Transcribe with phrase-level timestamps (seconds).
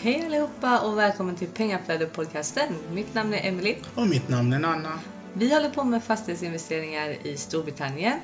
[0.00, 2.74] Hej allihopa och välkommen till Pengaflödet-podcasten.
[2.92, 3.76] Mitt namn är Emily.
[3.94, 5.00] Och mitt namn är Nanna.
[5.32, 8.20] Vi håller på med fastighetsinvesteringar i Storbritannien.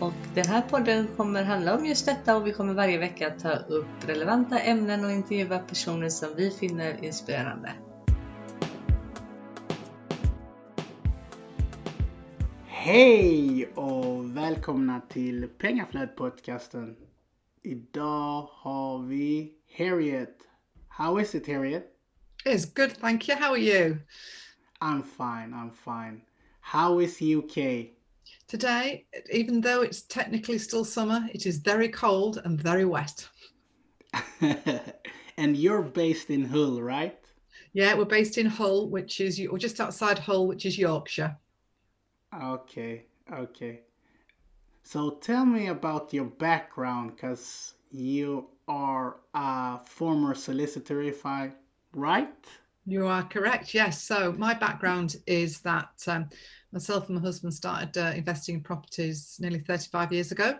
[0.00, 3.52] Och den här podden kommer handla om just detta och vi kommer varje vecka ta
[3.52, 7.72] upp relevanta ämnen och intervjua personer som vi finner inspirerande.
[12.66, 16.96] Hej och välkomna till Pengaflödet-podcasten.
[17.62, 20.36] Idag har vi Harriet.
[20.96, 21.92] How is it Harriet?
[22.46, 23.34] It's good, thank you.
[23.34, 23.98] How are you?
[24.80, 26.22] I'm fine, I'm fine.
[26.60, 27.86] How is UK?
[28.46, 33.28] Today, even though it's technically still summer, it is very cold and very wet.
[34.40, 37.18] and you're based in Hull, right?
[37.72, 41.36] Yeah, we're based in Hull, which is or just outside Hull, which is Yorkshire.
[42.40, 43.80] Okay, okay.
[44.84, 51.52] So tell me about your background, because you are a former solicitor, if I
[51.94, 52.28] right?
[52.86, 53.72] You are correct.
[53.72, 54.02] Yes.
[54.02, 56.28] So my background is that um,
[56.72, 60.58] myself and my husband started uh, investing in properties nearly 35 years ago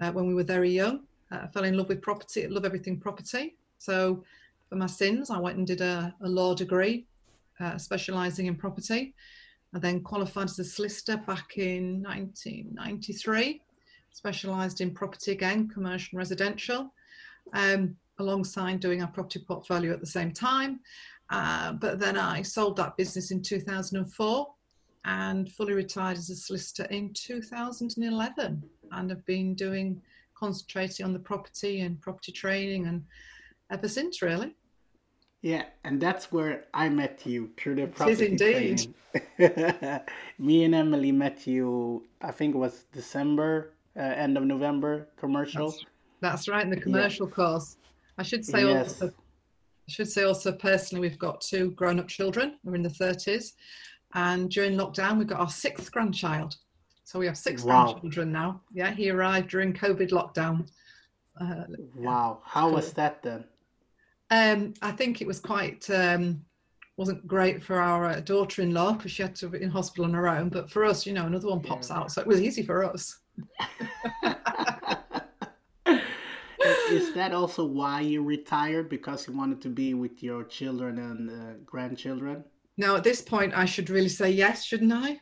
[0.00, 1.00] uh, when we were very young.
[1.32, 2.46] Uh, I fell in love with property.
[2.46, 3.56] Love everything property.
[3.78, 4.22] So
[4.68, 7.06] for my sins, I went and did a, a law degree,
[7.60, 9.14] uh, specialising in property.
[9.74, 13.60] I then qualified as a solicitor back in 1993,
[14.12, 16.92] specialised in property again, commercial and residential,
[17.52, 20.80] um, alongside doing our property portfolio at the same time.
[21.30, 24.46] Uh, but then I sold that business in 2004
[25.04, 30.00] and fully retired as a solicitor in 2011 and have been doing
[30.36, 33.04] concentrating on the property and property training and
[33.70, 34.54] ever since really.
[35.42, 38.92] Yeah, and that's where I met you through the property indeed.
[39.38, 40.00] training.
[40.38, 42.04] Me and Emily met you.
[42.20, 45.70] I think it was December, uh, end of November commercial.
[45.70, 45.84] That's,
[46.20, 47.34] that's right in the commercial yeah.
[47.34, 47.76] course.
[48.18, 49.00] I should say yes.
[49.00, 52.58] also, I should say also personally, we've got two grown-up children.
[52.64, 53.54] We're in the thirties,
[54.14, 56.56] and during lockdown, we've got our sixth grandchild.
[57.04, 57.84] So we have six Wow.
[57.84, 58.62] grandchildren now.
[58.72, 60.68] Yeah, he arrived during COVID lockdown.
[61.40, 61.64] Uh,
[61.94, 63.44] Wow, how was that then?
[64.30, 66.42] Um, I think it was quite um,
[66.96, 70.26] wasn't great for our uh, daughter-in-law because she had to be in hospital on her
[70.26, 70.48] own.
[70.48, 71.98] But for us, you know, another one pops Yeah.
[71.98, 73.20] out, so it was easy for us.
[76.96, 78.88] Is that also why you retired?
[78.88, 82.44] Because you wanted to be with your children and uh, grandchildren?
[82.76, 85.20] Now, at this point, I should really say yes, shouldn't I?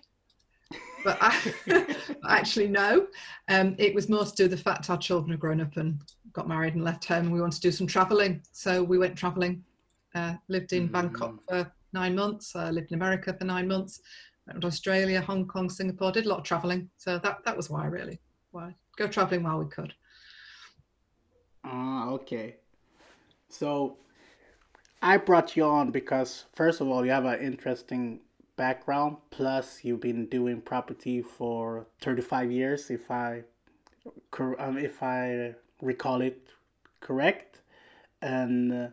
[1.05, 1.97] But I,
[2.29, 3.07] actually, no.
[3.49, 6.01] Um, it was more to do with the fact our children had grown up and
[6.33, 8.43] got married and left home, and we wanted to do some travelling.
[8.53, 9.63] So we went travelling.
[10.15, 12.55] Uh, lived in Bangkok for nine months.
[12.55, 14.01] Uh, lived in America for nine months.
[14.47, 16.13] Went to Australia, Hong Kong, Singapore.
[16.13, 16.89] Did a lot of travelling.
[16.97, 18.21] So that that was why, really.
[18.53, 19.93] Why go travelling while we could.
[21.65, 22.57] Ah, okay.
[23.49, 23.97] So
[25.01, 28.21] I brought you on because first of all, you have an interesting
[28.57, 29.17] background.
[29.31, 33.45] Plus, you've been doing property for thirty-five years, if I,
[34.39, 36.49] um, if I recall it
[37.01, 37.63] correct.
[38.23, 38.89] And uh,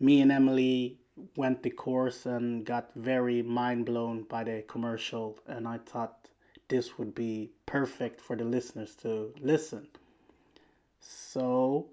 [0.00, 0.98] me and Emily
[1.36, 6.28] went the course and got very mind blown by the commercial, and I thought
[6.68, 9.86] this would be perfect for the listeners to listen.
[11.00, 11.86] So,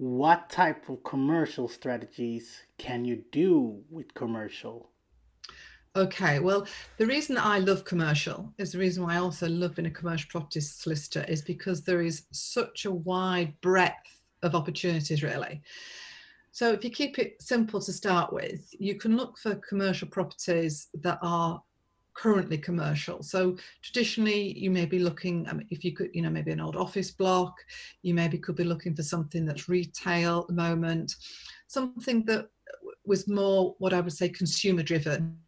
[0.00, 4.88] what type of commercial strategies can you do with commercial?
[5.94, 6.66] Okay, well,
[6.96, 10.30] the reason I love commercial is the reason why I also love being a commercial
[10.30, 15.60] property solicitor is because there is such a wide breadth of opportunities, really.
[16.50, 20.88] So, if you keep it simple to start with, you can look for commercial properties
[21.02, 21.62] that are
[22.14, 23.22] currently commercial.
[23.22, 26.76] So, traditionally, you may be looking, mean, if you could, you know, maybe an old
[26.76, 27.54] office block,
[28.02, 31.14] you maybe could be looking for something that's retail at the moment,
[31.66, 32.48] something that
[33.04, 35.38] was more what I would say consumer driven.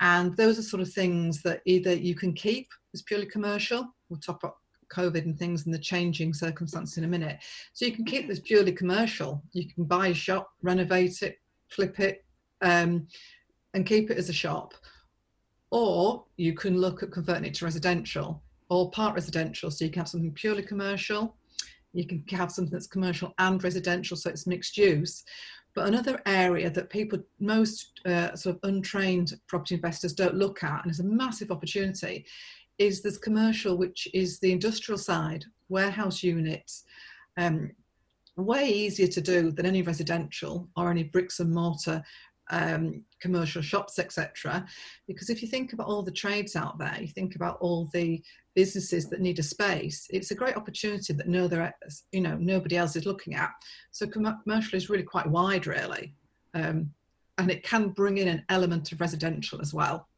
[0.00, 4.20] And those are sort of things that either you can keep as purely commercial, we'll
[4.20, 4.56] talk about
[4.92, 7.38] COVID and things and the changing circumstances in a minute.
[7.72, 9.42] So you can keep this purely commercial.
[9.52, 12.24] You can buy a shop, renovate it, flip it,
[12.62, 13.06] um,
[13.74, 14.74] and keep it as a shop.
[15.70, 19.70] Or you can look at converting it to residential or part residential.
[19.70, 21.36] So you can have something purely commercial.
[21.92, 25.24] You can have something that's commercial and residential, so it's mixed use.
[25.74, 30.82] But another area that people, most uh, sort of untrained property investors don't look at,
[30.82, 32.26] and it's a massive opportunity,
[32.78, 36.84] is this commercial, which is the industrial side, warehouse units.
[37.36, 37.72] Um,
[38.36, 42.02] way easier to do than any residential or any bricks and mortar
[42.50, 44.64] um, commercial shops, etc.
[45.06, 48.22] Because if you think about all the trades out there, you think about all the
[48.54, 50.06] businesses that need a space.
[50.10, 51.74] It's a great opportunity that no, there,
[52.12, 53.50] you know, nobody else is looking at.
[53.90, 56.14] So commercial is really quite wide, really.
[56.54, 56.90] Um,
[57.38, 60.08] and it can bring in an element of residential as well.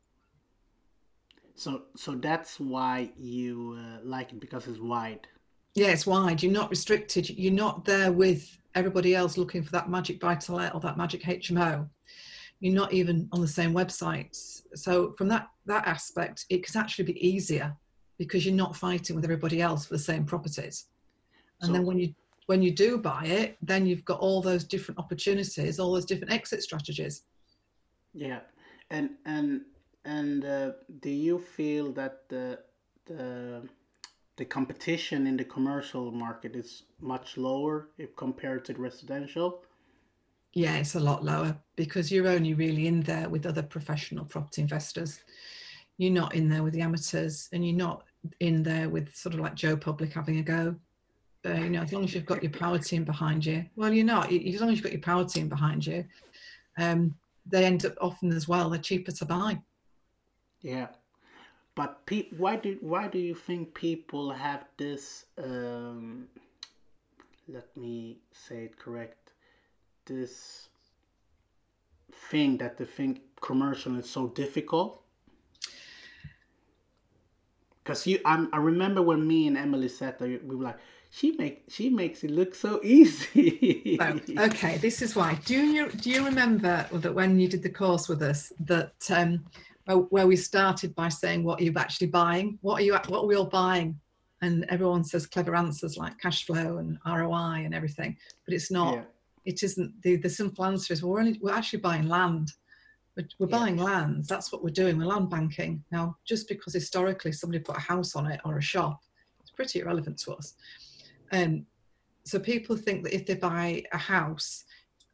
[1.56, 5.26] So, so that's why you uh, like it because it's wide.
[5.74, 6.42] Yeah, it's wide.
[6.42, 7.28] You're not restricted.
[7.30, 10.96] You're not there with everybody else looking for that magic buy to let or that
[10.96, 11.88] magic HMO.
[12.60, 14.62] You're not even on the same websites.
[14.74, 17.76] So from that that aspect, it can actually be easier
[18.18, 20.86] because you're not fighting with everybody else for the same properties.
[21.60, 22.14] And so, then when you
[22.46, 26.32] when you do buy it, then you've got all those different opportunities, all those different
[26.32, 27.24] exit strategies.
[28.14, 28.40] Yeah,
[28.90, 29.62] and and
[30.04, 30.70] and uh,
[31.00, 32.60] do you feel that the
[33.06, 33.68] the
[34.38, 39.62] the competition in the commercial market is much lower if compared to the residential?
[40.54, 44.62] Yeah, it's a lot lower because you're only really in there with other professional property
[44.62, 45.20] investors.
[45.98, 48.04] You're not in there with the amateurs, and you're not
[48.38, 50.76] in there with sort of like Joe Public having a go.
[51.44, 53.64] Uh, you know, as long as you've got your power team behind you.
[53.76, 54.32] Well, you're not.
[54.32, 56.04] As long as you've got your power team behind you,
[56.78, 57.14] um,
[57.44, 58.70] they end up often as well.
[58.70, 59.58] They're cheaper to buy.
[60.62, 60.88] Yeah,
[61.78, 65.26] but pe- why do why do you think people have this?
[65.38, 66.26] Um,
[67.46, 69.30] let me say it correct.
[70.04, 70.70] This
[72.30, 75.02] thing that they think commercial is so difficult.
[77.84, 80.78] Cause you, I'm, I remember when me and Emily said that we were like,
[81.10, 83.98] she make she makes it look so easy.
[84.00, 85.38] oh, okay, this is why.
[85.44, 89.44] Do you do you remember that when you did the course with us that um,
[89.96, 92.58] where we started by saying what are you actually buying?
[92.60, 93.98] What are you what are we all buying?
[94.42, 98.94] And everyone says clever answers like cash flow and ROI and everything, but it's not.
[98.94, 99.02] Yeah.
[99.44, 102.52] It isn't the the simple answer is we're only we're actually buying land.
[103.16, 103.58] We're, we're yeah.
[103.58, 104.28] buying lands.
[104.28, 104.98] That's what we're doing.
[104.98, 106.16] We're land banking now.
[106.24, 109.00] Just because historically somebody put a house on it or a shop,
[109.40, 110.54] it's pretty irrelevant to us.
[111.32, 111.66] Um,
[112.24, 114.64] so people think that if they buy a house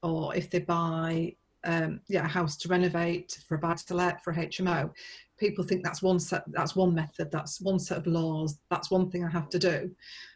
[0.03, 4.23] or if they buy um, yeah, a house to renovate for a buy to let
[4.23, 4.91] for a HMO,
[5.39, 9.11] people think that's one set, that's one method, that's one set of laws, that's one
[9.11, 9.91] thing I have to do.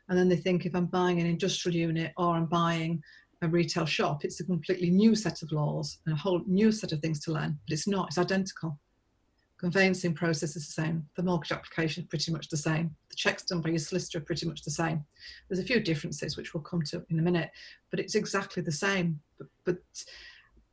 [0.08, 3.02] And then they think if I'm buying an industrial unit or I'm buying
[3.42, 6.92] a retail shop, it's a completely new set of laws and a whole new set
[6.92, 7.58] of things to learn.
[7.66, 8.78] But it's not, it's identical.
[9.58, 11.06] Conveyancing process is the same.
[11.16, 12.94] The mortgage application is pretty much the same.
[13.10, 15.04] The checks done by your solicitor are pretty much the same.
[15.48, 17.50] There's a few differences which we'll come to in a minute,
[17.90, 19.20] but it's exactly the same.
[19.36, 19.78] But, but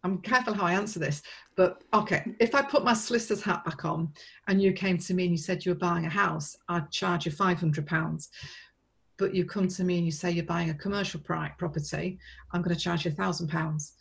[0.05, 1.23] I'm careful how I answer this,
[1.55, 4.13] but okay, if I put my solicitor's hat back on
[4.47, 7.25] and you came to me and you said you were buying a house, I'd charge
[7.25, 8.27] you £500.
[9.17, 12.19] But you come to me and you say you're buying a commercial property,
[12.51, 13.91] I'm going to charge you £1,000.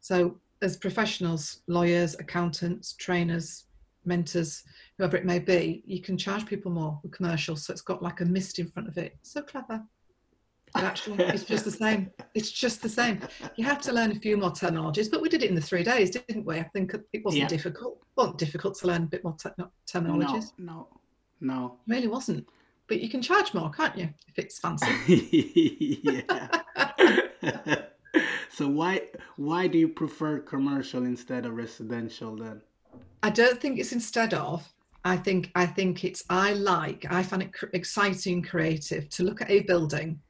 [0.00, 3.64] So, as professionals, lawyers, accountants, trainers,
[4.04, 4.64] mentors,
[4.98, 7.56] whoever it may be, you can charge people more with commercial.
[7.56, 9.16] So, it's got like a mist in front of it.
[9.22, 9.82] So clever.
[10.76, 12.10] Actually, it's just the same.
[12.34, 13.20] It's just the same.
[13.56, 15.84] You have to learn a few more terminologies, but we did it in the three
[15.84, 16.58] days, didn't we?
[16.58, 17.48] I think it wasn't yeah.
[17.48, 17.98] difficult.
[18.00, 19.50] It wasn't difficult to learn a bit more te-
[19.90, 20.52] terminologies.
[20.58, 20.88] No,
[21.40, 21.78] no, no.
[21.86, 22.46] It really wasn't.
[22.88, 24.90] But you can charge more, can't you, if it's fancy?
[26.02, 26.22] yeah.
[28.50, 29.02] so why
[29.36, 32.60] why do you prefer commercial instead of residential then?
[33.22, 34.68] I don't think it's instead of.
[35.04, 39.50] I think I think it's I like I find it exciting, creative to look at
[39.50, 40.20] a building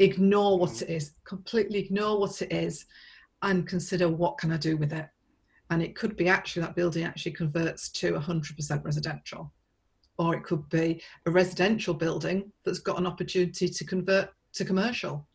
[0.00, 0.82] ignore what mm.
[0.82, 2.86] it is, completely ignore what it is,
[3.42, 5.06] and consider what can I do with it.
[5.70, 9.52] And it could be actually that building actually converts to 100% residential,
[10.18, 15.26] or it could be a residential building that's got an opportunity to convert to commercial.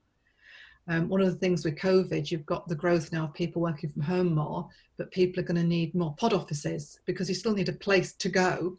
[0.87, 3.89] Um, one of the things with COVID, you've got the growth now of people working
[3.89, 7.53] from home more, but people are going to need more pod offices because you still
[7.53, 8.77] need a place to go.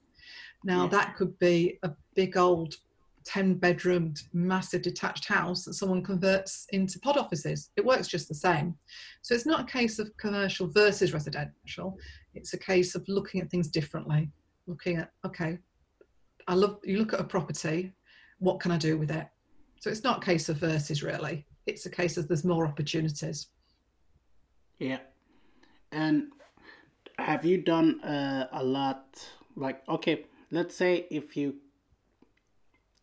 [0.62, 0.90] Now, yeah.
[0.90, 2.76] that could be a big old
[3.26, 7.70] 10 bedroomed massive detached house that someone converts into pod offices.
[7.76, 8.74] It works just the same.
[9.22, 11.98] So it's not a case of commercial versus residential.
[12.34, 14.30] It's a case of looking at things differently.
[14.66, 15.58] Looking at okay
[16.48, 17.92] i love you look at a property
[18.38, 19.26] what can i do with it?
[19.80, 21.46] So it's not a case of versus really.
[21.66, 23.48] It's a case of there's more opportunities.
[24.78, 24.98] Yeah.
[25.92, 26.32] And
[27.18, 29.04] have you done uh, a lot
[29.56, 31.54] like okay let's say if you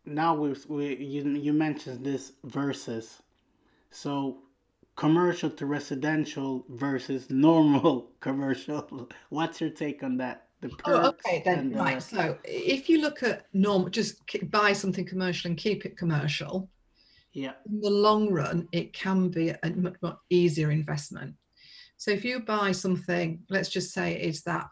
[0.05, 3.21] now we we you you mentioned this versus,
[3.91, 4.39] so
[4.95, 9.09] commercial to residential versus normal commercial.
[9.29, 10.47] What's your take on that?
[10.61, 11.75] The oh, okay then.
[11.75, 12.03] Uh, right.
[12.03, 16.69] So if you look at normal, just buy something commercial and keep it commercial.
[17.33, 17.53] Yeah.
[17.67, 21.33] In the long run, it can be a much more easier investment.
[21.97, 24.67] So if you buy something, let's just say it's that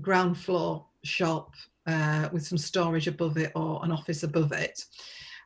[0.00, 1.54] ground floor shop
[1.86, 4.84] uh, with some storage above it or an office above it.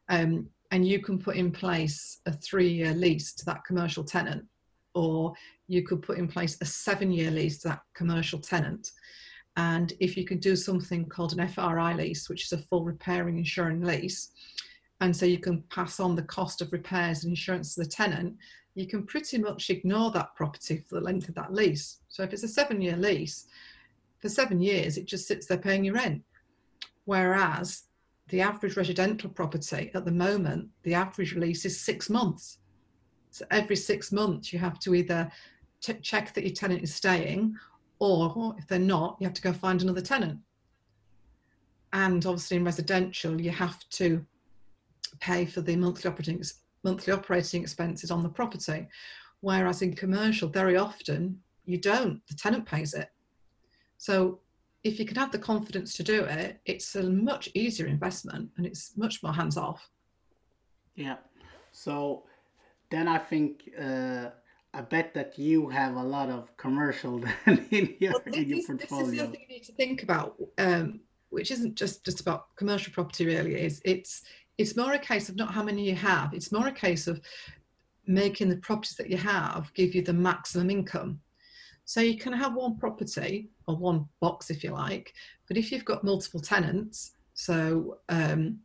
[0.09, 4.45] Um, and you can put in place a three year lease to that commercial tenant,
[4.95, 5.33] or
[5.67, 8.93] you could put in place a seven year lease to that commercial tenant.
[9.57, 13.39] And if you can do something called an FRI lease, which is a full repairing
[13.39, 14.31] insuring lease,
[15.01, 18.37] and so you can pass on the cost of repairs and insurance to the tenant,
[18.75, 21.99] you can pretty much ignore that property for the length of that lease.
[22.09, 23.47] So if it's a seven year lease,
[24.21, 26.23] for seven years, it just sits there paying your rent.
[27.09, 27.85] Whereas
[28.29, 32.59] the average residential property at the moment, the average lease is six months.
[33.31, 35.33] So every six months, you have to either
[35.81, 37.57] t- check that your tenant is staying,
[37.99, 40.39] or if they're not, you have to go find another tenant.
[41.95, 44.23] And obviously, in residential, you have to
[45.19, 46.45] pay for the monthly operating
[46.85, 48.87] monthly operating expenses on the property.
[49.41, 52.21] Whereas in commercial, very often you don't.
[52.29, 53.09] The tenant pays it.
[53.97, 54.41] So
[54.85, 58.67] if you can have the confidence to do it, it's a much easier investment and
[58.67, 59.89] it's much more hands off.
[60.95, 61.17] Yeah.
[61.73, 62.25] So
[62.91, 64.31] then I think uh,
[64.75, 69.05] I bet that you have a lot of commercial in your, well, in your portfolio.
[69.05, 72.21] This is the other thing you need to think about, um, which isn't just just
[72.21, 73.27] about commercial property.
[73.27, 74.23] Really, is it's
[74.59, 76.35] it's more a case of not how many you have.
[76.35, 77.21] It's more a case of
[78.07, 81.21] making the properties that you have give you the maximum income.
[81.89, 85.15] So you can have one property or one box if you like,
[85.47, 88.59] but if you've got multiple tenants, so um,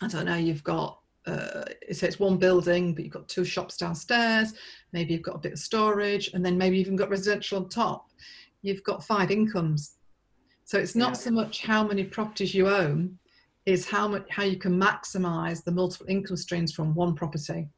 [0.00, 3.76] I don't know, you've got uh, so it's one building, but you've got two shops
[3.76, 4.54] downstairs.
[4.94, 7.68] Maybe you've got a bit of storage, and then maybe you've even got residential on
[7.68, 8.08] top.
[8.62, 9.96] You've got five incomes.
[10.64, 11.24] So it's not yeah.
[11.24, 13.18] so much how many properties you own,
[13.66, 17.68] is how much how you can maximize the multiple income streams from one property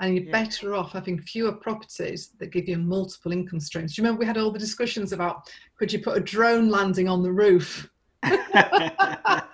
[0.00, 0.32] and you're yeah.
[0.32, 3.94] better off having fewer properties that give you multiple income streams.
[3.94, 7.08] Do you remember we had all the discussions about could you put a drone landing
[7.08, 7.88] on the roof?
[8.22, 9.46] I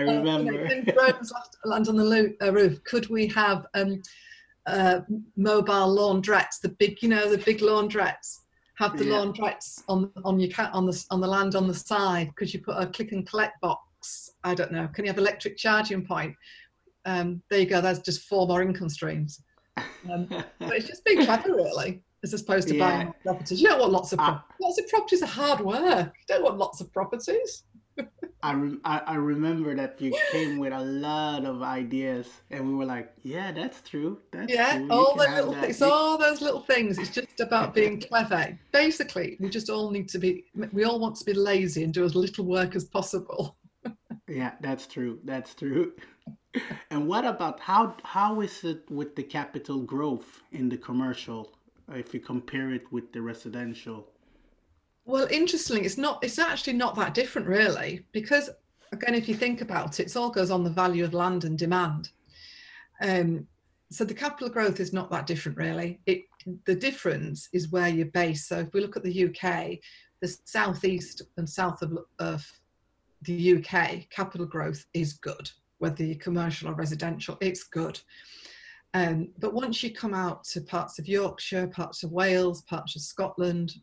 [0.00, 0.64] remember.
[0.64, 1.32] Uh, know, drones
[1.64, 2.82] land on the lo- uh, roof.
[2.84, 4.02] Could we have um,
[4.66, 5.00] uh,
[5.36, 6.60] mobile laundrettes?
[6.60, 8.40] The big, you know, the big laundrettes.
[8.78, 9.12] Have the yeah.
[9.12, 12.34] laundrettes on on your cat on the on the land on the side.
[12.34, 14.32] Could you put a click and collect box?
[14.42, 14.88] I don't know.
[14.88, 16.34] Can you have electric charging point?
[17.04, 17.80] Um, there you go.
[17.80, 19.42] That's just four more income streams.
[20.10, 20.26] Um,
[20.58, 22.88] but it's just being clever, really, as opposed to yeah.
[22.88, 23.60] buying properties.
[23.60, 26.12] You don't want lots of pro- lots of properties are hard work.
[26.28, 27.64] You don't want lots of properties.
[28.42, 32.74] I, re- I, I remember that you came with a lot of ideas, and we
[32.74, 34.18] were like, "Yeah, that's true.
[34.32, 34.88] That's yeah, true.
[34.90, 36.98] all the little things, all those little things.
[36.98, 38.58] It's just about being clever.
[38.72, 40.44] Basically, we just all need to be.
[40.72, 43.56] We all want to be lazy and do as little work as possible.
[44.28, 45.20] yeah, that's true.
[45.24, 45.92] That's true
[46.90, 51.52] and what about how how is it with the capital growth in the commercial
[51.92, 54.08] if you compare it with the residential?
[55.04, 56.22] Well, interestingly, it's not.
[56.22, 58.50] It's actually not that different, really, because
[58.92, 61.58] again, if you think about it, it all goes on the value of land and
[61.58, 62.10] demand.
[63.02, 63.46] Um,
[63.90, 66.00] so the capital growth is not that different, really.
[66.06, 66.22] It
[66.64, 68.48] the difference is where you're based.
[68.48, 69.78] So if we look at the UK,
[70.20, 72.46] the southeast and south of, of
[73.22, 75.50] the UK, capital growth is good
[75.84, 78.00] whether you're commercial or residential, it's good.
[78.94, 83.02] Um, but once you come out to parts of Yorkshire, parts of Wales, parts of
[83.02, 83.74] Scotland,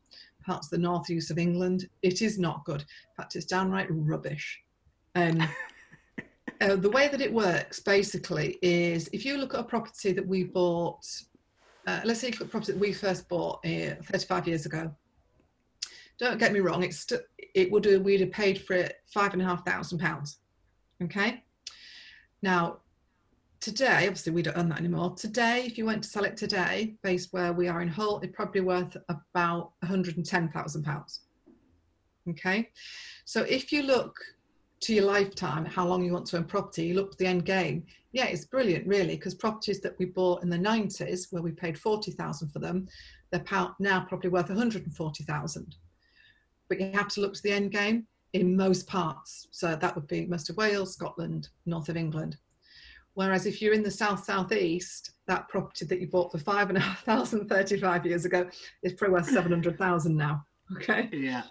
[0.44, 2.82] parts of the northeast of England, it is not good.
[2.82, 4.60] In fact, it's downright rubbish.
[5.14, 5.48] Um,
[6.62, 10.26] uh, the way that it works basically is if you look at a property that
[10.26, 11.06] we bought,
[11.86, 14.66] uh, let's say you look at a property that we first bought uh, 35 years
[14.66, 14.92] ago.
[16.18, 17.22] Don't get me wrong, it's st-
[17.54, 20.40] it would have, we'd have paid for it five and a half thousand pounds.
[21.04, 21.44] Okay.
[22.42, 22.78] Now,
[23.60, 25.14] today, obviously we don't own that anymore.
[25.16, 28.36] Today, if you went to sell it today, based where we are in Hull, it's
[28.36, 31.20] probably worth about £110,000.
[32.30, 32.70] Okay,
[33.26, 34.16] so if you look
[34.82, 37.46] to your lifetime, how long you want to own property, you look at the end
[37.46, 37.84] game.
[38.14, 41.78] Yeah, it's brilliant, really, because properties that we bought in the 90s, where we paid
[41.78, 42.88] 40,000 for them,
[43.32, 43.44] they're
[43.80, 45.76] now probably worth 140,000.
[46.68, 49.48] But you have to look to the end game in most parts.
[49.52, 52.38] So that would be most of Wales, Scotland, north of England.
[53.14, 56.78] Whereas if you're in the south southeast, that property that you bought for five and
[56.78, 58.50] a half thousand 35 years ago
[58.84, 60.44] is probably worth 700,000 now.
[60.78, 61.10] Okay.
[61.12, 61.44] Yeah.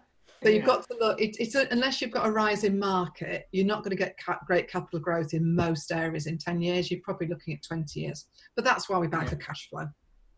[0.42, 0.66] So you've yeah.
[0.66, 1.20] got to look.
[1.20, 4.38] It, it's a, unless you've got a rising market, you're not going to get ca-
[4.46, 6.90] great capital growth in most areas in 10 years.
[6.90, 8.28] You're probably looking at 20 years.
[8.56, 9.28] But that's why we buy yeah.
[9.28, 9.88] for cash flow,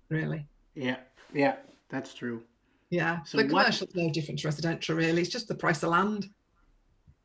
[0.08, 0.48] really.
[0.74, 0.96] Yeah.
[1.32, 1.56] Yeah.
[1.90, 2.42] That's true.
[2.92, 5.22] Yeah, so but commercial's no different to residential, really.
[5.22, 6.28] It's just the price of land.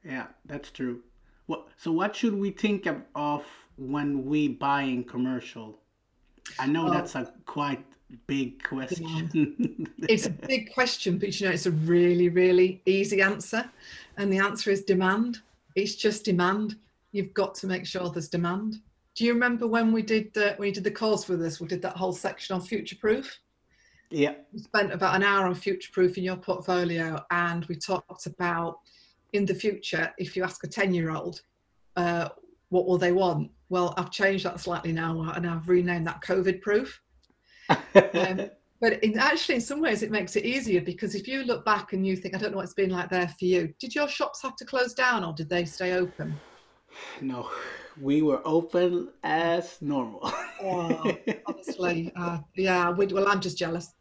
[0.02, 1.02] Yeah, that's true.
[1.48, 1.68] What?
[1.76, 3.44] So, what should we think of, of
[3.76, 5.78] when we buy in commercial?
[6.58, 7.84] I know that's a quite
[8.28, 9.86] big question.
[10.04, 13.70] it's a big question, but you know, it's a really, really easy answer,
[14.16, 15.42] and the answer is demand.
[15.76, 16.78] It's just demand.
[17.12, 18.80] You've got to make sure there's demand.
[19.16, 21.60] Do you remember when we did the, when you did the course with us?
[21.60, 23.38] We did that whole section on future proof
[24.10, 24.36] Yeah.
[24.54, 28.80] We spent about an hour on future proofing your portfolio, and we talked about
[29.34, 31.42] in the future, if you ask a 10 year old,
[31.96, 32.30] uh,
[32.70, 33.52] what will they want?
[33.70, 37.02] Well, I've changed that slightly now and I've renamed that COVID proof.
[37.70, 37.78] um,
[38.82, 41.94] but in, actually, in some ways, it makes it easier because if you look back
[41.94, 44.08] and you think, I don't know what it's been like there for you, did your
[44.08, 46.40] shops have to close down or did they stay open?
[47.22, 47.50] No,
[48.00, 50.22] we were open as normal.
[50.64, 51.18] oh,
[51.58, 52.92] honestly, uh, yeah.
[52.92, 53.94] We, well, I'm just jealous.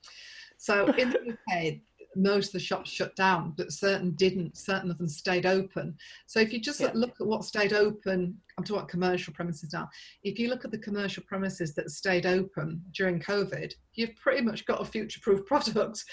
[0.59, 1.81] So in the UK,
[2.17, 4.57] most of the shops shut down, but certain didn't.
[4.57, 5.97] Certain of them stayed open.
[6.27, 6.91] So if you just yeah.
[6.95, 9.89] look at what stayed open, I'm talking about commercial premises now.
[10.25, 14.65] If you look at the commercial premises that stayed open during COVID, you've pretty much
[14.67, 16.05] got a future-proof product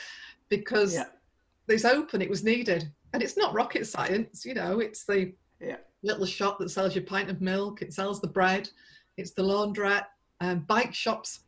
[0.50, 1.06] because yeah.
[1.70, 2.22] it's open.
[2.22, 4.46] It was needed, and it's not rocket science.
[4.46, 5.78] You know, it's the yeah.
[6.04, 7.82] little shop that sells your pint of milk.
[7.82, 8.70] It sells the bread.
[9.18, 10.06] It's the laundrette.
[10.42, 11.42] Um, bike shops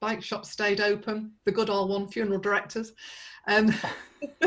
[0.00, 2.92] bike shops stayed open, the good old one, funeral directors.
[3.48, 3.74] Um,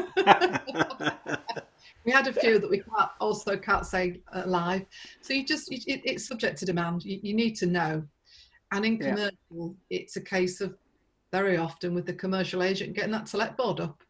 [2.06, 4.86] we had a few that we can't, also can't say uh, live.
[5.22, 7.04] So you just, it, it's subject to demand.
[7.04, 8.04] You, you, need to know.
[8.72, 9.68] And in commercial, yeah.
[9.90, 10.76] it's a case of
[11.32, 14.02] very often with the commercial agent getting that select board up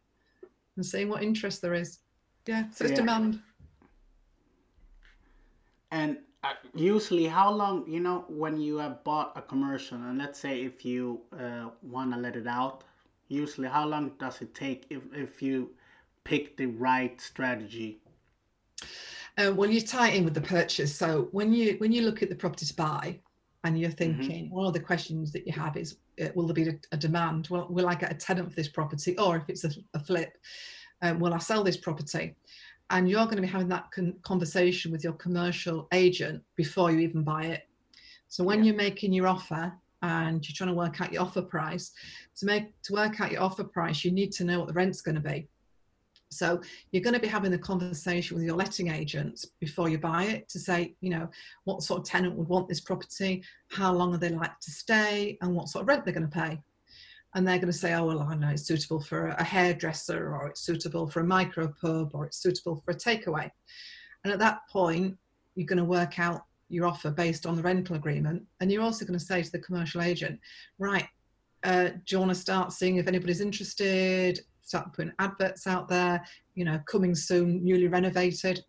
[0.76, 1.98] and seeing what interest there is.
[2.46, 2.96] Yeah, so it's yeah.
[2.96, 3.40] demand.
[5.90, 10.38] And uh, usually how long you know when you have bought a commercial and let's
[10.38, 12.84] say if you uh, want to let it out
[13.28, 15.70] usually how long does it take if, if you
[16.24, 18.00] pick the right strategy
[19.38, 22.30] uh, well you tie in with the purchase so when you when you look at
[22.30, 23.18] the property to buy
[23.64, 23.98] and you're mm-hmm.
[23.98, 24.54] thinking mm-hmm.
[24.54, 27.48] one of the questions that you have is uh, will there be a, a, demand
[27.50, 30.38] well will i get a tenant for this property or if it's a, a flip
[31.02, 32.34] um, will i sell this property
[32.90, 36.98] and you're going to be having that con- conversation with your commercial agent before you
[36.98, 37.62] even buy it.
[38.28, 38.66] So when yeah.
[38.66, 41.92] you're making your offer and you're trying to work out your offer price,
[42.36, 45.02] to make to work out your offer price, you need to know what the rent's
[45.02, 45.48] going to be.
[46.32, 46.60] So
[46.92, 50.48] you're going to be having the conversation with your letting agents before you buy it
[50.50, 51.28] to say, you know,
[51.64, 55.36] what sort of tenant would want this property, how long are they like to stay,
[55.42, 56.60] and what sort of rent they're going to pay
[57.34, 60.48] and they're going to say, oh, well, I know it's suitable for a hairdresser or
[60.48, 63.48] it's suitable for a micro pub or it's suitable for a takeaway.
[64.24, 65.16] And at that point,
[65.54, 68.42] you're going to work out your offer based on the rental agreement.
[68.60, 70.40] And you're also going to say to the commercial agent,
[70.78, 71.06] right,
[71.62, 74.40] uh, do you want to start seeing if anybody's interested?
[74.62, 78.64] Start putting adverts out there, you know, coming soon, newly renovated.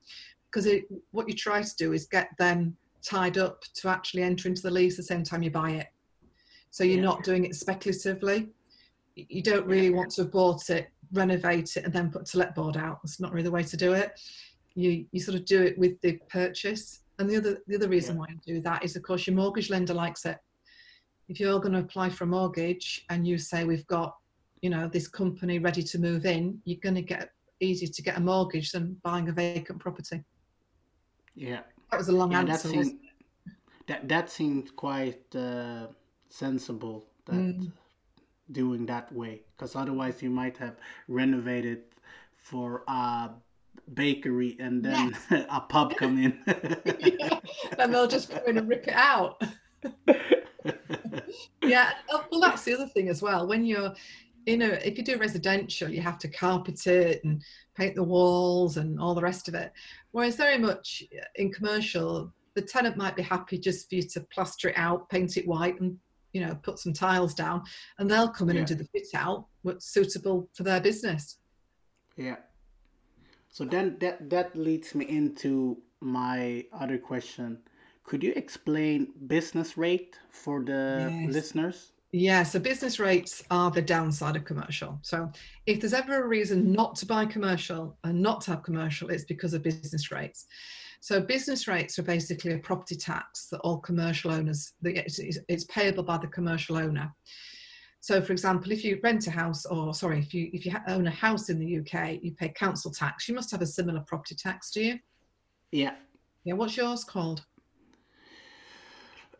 [0.51, 0.67] Because
[1.11, 4.71] what you try to do is get them tied up to actually enter into the
[4.71, 5.87] lease the same time you buy it.
[6.71, 7.03] So you're yeah.
[7.03, 8.49] not doing it speculatively.
[9.15, 12.55] You don't really want to have bought it, renovate it, and then put a let
[12.55, 12.99] board out.
[13.03, 14.19] it's not really the way to do it.
[14.73, 17.01] You you sort of do it with the purchase.
[17.19, 18.19] And the other the other reason yeah.
[18.21, 20.37] why you do that is of course your mortgage lender likes it.
[21.27, 24.15] If you're going to apply for a mortgage and you say we've got,
[24.61, 28.17] you know, this company ready to move in, you're going to get easier to get
[28.17, 30.23] a mortgage than buying a vacant property.
[31.35, 31.61] Yeah.
[31.89, 32.67] That was a long yeah, answer.
[32.67, 32.99] That seemed,
[33.87, 35.87] that, that seemed quite uh,
[36.31, 37.71] sensible that mm.
[38.51, 40.75] doing that way because otherwise you might have
[41.07, 41.83] renovated
[42.35, 43.29] for a
[43.93, 45.45] bakery and then yes.
[45.49, 46.39] a pub come in
[46.99, 47.39] yeah.
[47.77, 49.41] and they'll just go in and rip it out
[51.63, 53.93] yeah oh, well that's the other thing as well when you're
[54.45, 57.43] you know if you do residential you have to carpet it and
[57.75, 59.71] paint the walls and all the rest of it
[60.11, 61.03] whereas very much
[61.35, 65.37] in commercial the tenant might be happy just for you to plaster it out paint
[65.37, 65.97] it white and
[66.33, 67.61] you know put some tiles down
[67.99, 68.59] and they'll come in yeah.
[68.61, 71.37] and do the fit out what's suitable for their business
[72.17, 72.37] yeah
[73.49, 77.57] so then that that leads me into my other question
[78.03, 81.33] could you explain business rate for the yes.
[81.33, 84.99] listeners yeah, so business rates are the downside of commercial.
[85.01, 85.31] So
[85.65, 89.23] if there's ever a reason not to buy commercial and not to have commercial, it's
[89.23, 90.45] because of business rates.
[91.01, 96.19] So business rates are basically a property tax that all commercial owners, it's payable by
[96.19, 97.11] the commercial owner.
[98.01, 101.07] So, for example, if you rent a house, or sorry, if you if you own
[101.07, 103.27] a house in the UK, you pay council tax.
[103.27, 104.99] You must have a similar property tax, do you?
[105.71, 105.95] Yeah.
[106.43, 106.53] Yeah.
[106.53, 107.43] What's yours called?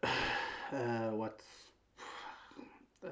[0.74, 1.43] Uh, what's
[3.04, 3.10] uh,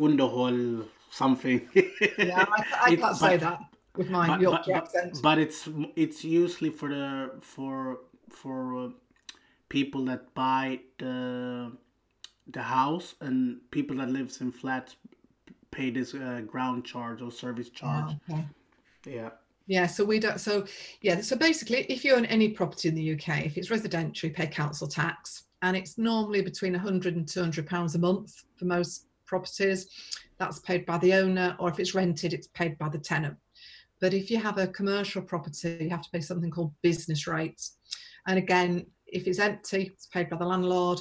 [0.00, 1.68] underhåll something?
[1.74, 3.60] yeah, I, I can't say that
[3.96, 5.20] with my but, Yorkshire but, accent.
[5.22, 8.88] But it's it's usually for the for for uh,
[9.68, 11.72] people that buy the
[12.48, 14.96] the house and people that lives in flats
[15.70, 18.12] pay this uh, ground charge or service charge.
[18.30, 18.44] Oh, okay.
[19.06, 19.30] Yeah.
[19.68, 20.38] Yeah, so we don't.
[20.38, 20.64] So
[21.00, 24.34] yeah, so basically, if you own any property in the UK, if it's residential, you
[24.34, 29.08] pay council tax, and it's normally between 100 and 200 pounds a month for most
[29.26, 29.88] properties,
[30.38, 33.36] that's paid by the owner, or if it's rented, it's paid by the tenant.
[34.00, 37.78] But if you have a commercial property, you have to pay something called business rates.
[38.26, 41.00] And again, if it's empty, it's paid by the landlord.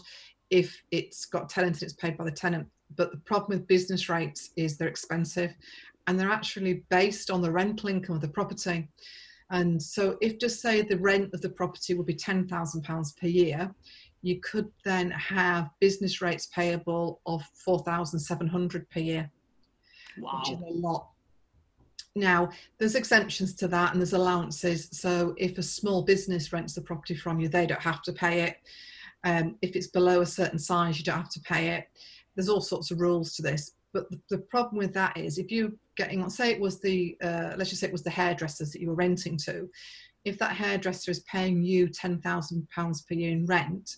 [0.49, 2.67] If it's got tenants, it's paid by the tenant.
[2.95, 5.53] But the problem with business rates is they're expensive
[6.07, 8.87] and they're actually based on the rental income of the property.
[9.51, 13.73] And so, if just say the rent of the property would be £10,000 per year,
[14.21, 19.31] you could then have business rates payable of 4,700 per year,
[20.17, 20.39] Wow.
[20.39, 21.09] which is a lot.
[22.15, 24.87] Now, there's exemptions to that and there's allowances.
[24.91, 28.41] So, if a small business rents the property from you, they don't have to pay
[28.41, 28.57] it.
[29.25, 31.89] Um, if it's below a certain size, you don't have to pay it.
[32.35, 33.71] There's all sorts of rules to this.
[33.91, 37.53] But the, the problem with that is if you're getting, say it was the, uh,
[37.57, 39.69] let's just say it was the hairdressers that you were renting to,
[40.25, 43.95] if that hairdresser is paying you £10,000 per year in rent,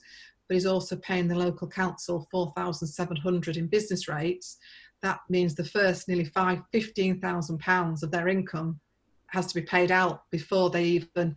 [0.48, 4.58] but he's also paying the local council 4,700 in business rates,
[5.02, 8.80] that means the first nearly five, 15,000 pounds of their income
[9.28, 11.36] has to be paid out before they even,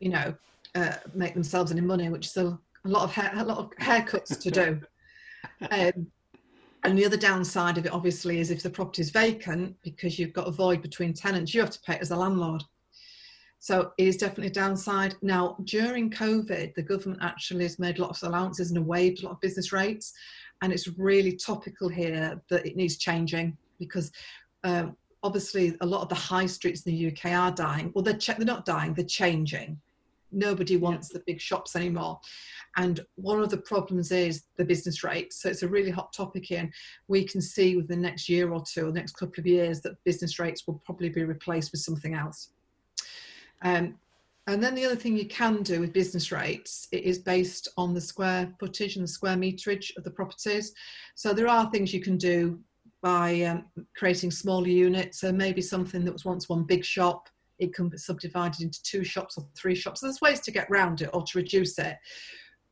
[0.00, 0.34] you know,
[0.74, 3.70] uh, make themselves any money, which is a, a lot of hair, a lot of
[3.80, 4.80] haircuts to do.
[5.70, 6.08] Um,
[6.82, 10.32] and the other downside of it, obviously, is if the property is vacant because you've
[10.32, 12.62] got a void between tenants, you have to pay it as a landlord.
[13.58, 15.16] So it is definitely a downside.
[15.22, 19.32] Now, during COVID, the government actually has made lots of allowances and waived a lot
[19.32, 20.12] of business rates.
[20.62, 24.10] And it's really topical here that it needs changing because
[24.64, 27.92] um, obviously a lot of the high streets in the UK are dying.
[27.94, 29.80] Well, they're, ch- they're not dying, they're changing.
[30.32, 32.20] Nobody wants the big shops anymore.
[32.76, 35.40] And one of the problems is the business rates.
[35.40, 36.60] So it's a really hot topic here.
[36.60, 36.72] And
[37.08, 39.80] we can see within the next year or two, or the next couple of years,
[39.82, 42.50] that business rates will probably be replaced with something else.
[43.62, 43.96] Um,
[44.46, 47.94] and then the other thing you can do with business rates, it is based on
[47.94, 50.72] the square footage and the square meterage of the properties.
[51.16, 52.60] So there are things you can do
[53.02, 53.64] by um,
[53.96, 55.20] creating smaller units.
[55.20, 57.28] So maybe something that was once one big shop,
[57.58, 60.00] it can be subdivided into two shops or three shops.
[60.00, 61.96] So there's ways to get around it or to reduce it.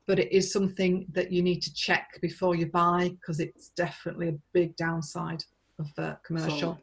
[0.06, 4.28] But it is something that you need to check before you buy because it's definitely
[4.28, 5.42] a big downside
[5.80, 6.74] of uh, commercial.
[6.74, 6.78] So,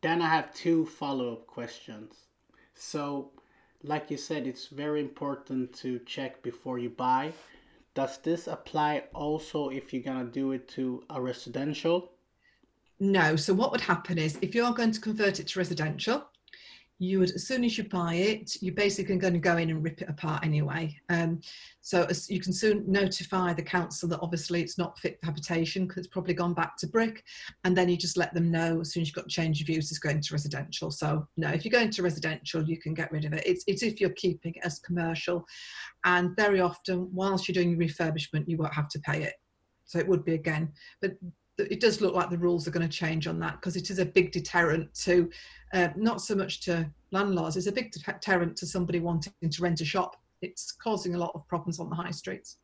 [0.00, 2.14] then I have two follow up questions.
[2.74, 3.30] So,
[3.82, 7.32] like you said, it's very important to check before you buy.
[7.94, 12.12] Does this apply also if you're gonna do it to a residential?
[13.00, 13.36] No.
[13.36, 16.24] So what would happen is if you're going to convert it to residential,
[16.98, 19.82] you would as soon as you buy it, you're basically going to go in and
[19.82, 20.96] rip it apart anyway.
[21.08, 21.40] Um,
[21.80, 25.86] so as you can soon notify the council that obviously it's not fit for habitation
[25.86, 27.24] because it's probably gone back to brick,
[27.64, 29.90] and then you just let them know as soon as you've got change of use
[29.90, 30.90] it's going to residential.
[30.90, 33.46] So no, if you're going to residential, you can get rid of it.
[33.46, 35.44] It's, it's if you're keeping it as commercial,
[36.04, 39.34] and very often whilst you're doing refurbishment, you won't have to pay it.
[39.84, 41.12] So it would be again, but
[41.70, 43.98] it does look like the rules are going to change on that because it is
[43.98, 45.30] a big deterrent to
[45.74, 49.80] uh, not so much to landlords it's a big deterrent to somebody wanting to rent
[49.80, 52.58] a shop it's causing a lot of problems on the high streets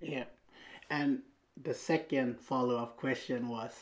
[0.00, 0.24] Yeah.
[0.90, 1.20] And
[1.62, 3.72] the second follow up question was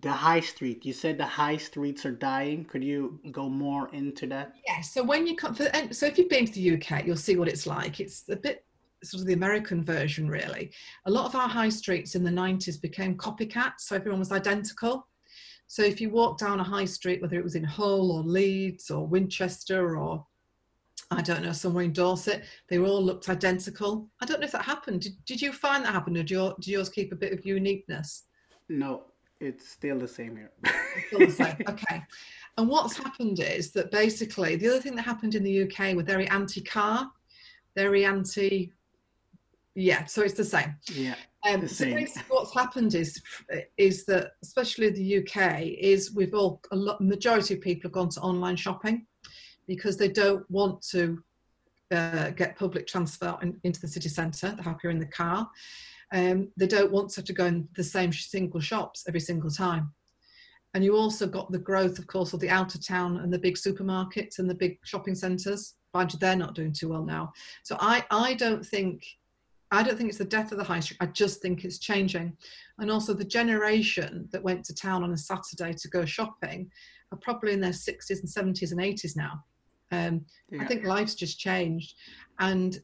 [0.00, 0.86] the high street.
[0.86, 2.64] You said the high streets are dying.
[2.64, 4.54] Could you go more into that?
[4.66, 7.16] yeah so when you come for and so if you've been to the uk you'll
[7.16, 8.64] see what it's like it's a bit
[9.02, 10.70] sort of the american version really
[11.06, 15.06] a lot of our high streets in the 90s became copycats so everyone was identical
[15.66, 18.90] so if you walk down a high street whether it was in hull or leeds
[18.90, 20.24] or winchester or
[21.12, 24.08] I don't know, somewhere in Dorset, they all looked identical.
[24.20, 25.00] I don't know if that happened.
[25.00, 27.44] Did, did you find that happened, or did, your, did yours keep a bit of
[27.44, 28.26] uniqueness?
[28.68, 29.02] No,
[29.40, 30.52] it's still the same here.
[31.08, 31.56] Still the same.
[31.68, 32.02] okay.
[32.58, 36.04] And what's happened is that basically the other thing that happened in the UK were
[36.04, 37.10] very anti-car,
[37.74, 38.72] very anti.
[39.74, 40.74] Yeah, so it's the same.
[40.92, 41.14] yeah.
[41.48, 43.20] Um, The so basically what's happened is
[43.78, 48.10] is that especially the UK is we've all a lot majority of people have gone
[48.10, 49.06] to online shopping
[49.66, 51.22] because they don't want to
[51.92, 54.52] uh, get public transfer in, into the city centre.
[54.52, 55.48] They're happier in the car.
[56.12, 59.50] Um, they don't want to have to go in the same single shops every single
[59.50, 59.92] time.
[60.74, 63.56] And you also got the growth, of course, of the outer town and the big
[63.56, 65.74] supermarkets and the big shopping centres.
[65.94, 67.32] Mind you, they're not doing too well now.
[67.64, 69.04] So I, I don't think
[69.72, 70.98] I don't think it's the death of the high street.
[71.00, 72.36] I just think it's changing.
[72.78, 76.70] And also the generation that went to town on a Saturday to go shopping
[77.12, 79.44] are probably in their 60s and 70s and 80s now.
[79.92, 80.24] Um,
[80.58, 81.94] I think life's just changed.
[82.38, 82.80] And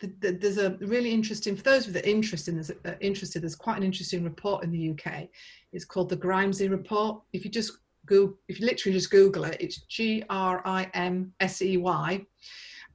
[0.00, 3.56] th- th- there's a really interesting, for those that are interested, there's, uh, interested, there's
[3.56, 5.28] quite an interesting report in the UK.
[5.72, 7.22] It's called the Grimsey Report.
[7.32, 11.32] If you just go, if you literally just Google it, it's G R I M
[11.40, 12.24] S E Y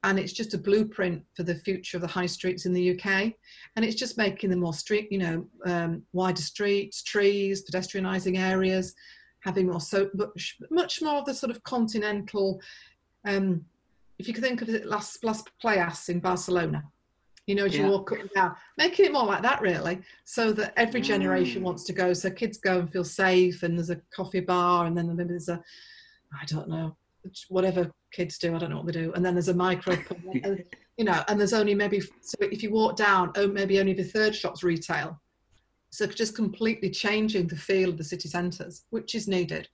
[0.04, 3.34] and it's just a blueprint for the future of the high streets in the UK.
[3.76, 8.94] And it's just making them more street, you know, um, wider streets, trees, pedestrianising areas,
[9.42, 12.62] having more so much, much more of the sort of continental.
[13.26, 13.66] Um,
[14.20, 16.84] if you could think of it, Las Las Playas in Barcelona,
[17.46, 20.52] you know, as you walk up and down, making it more like that really, so
[20.52, 21.66] that every generation Mm.
[21.66, 22.14] wants to go.
[22.14, 25.50] So kids go and feel safe, and there's a coffee bar, and then maybe there's
[25.50, 25.64] a,
[26.34, 26.98] I don't know,
[27.50, 29.98] whatever kids do, I don't know what they do, and then there's a micro,
[30.44, 30.64] and,
[30.98, 34.04] you know, and there's only maybe so if you walk down, oh, maybe only the
[34.04, 35.20] third shop's retail.
[35.90, 39.70] So just completely changing the feel of the city centres, which is needed.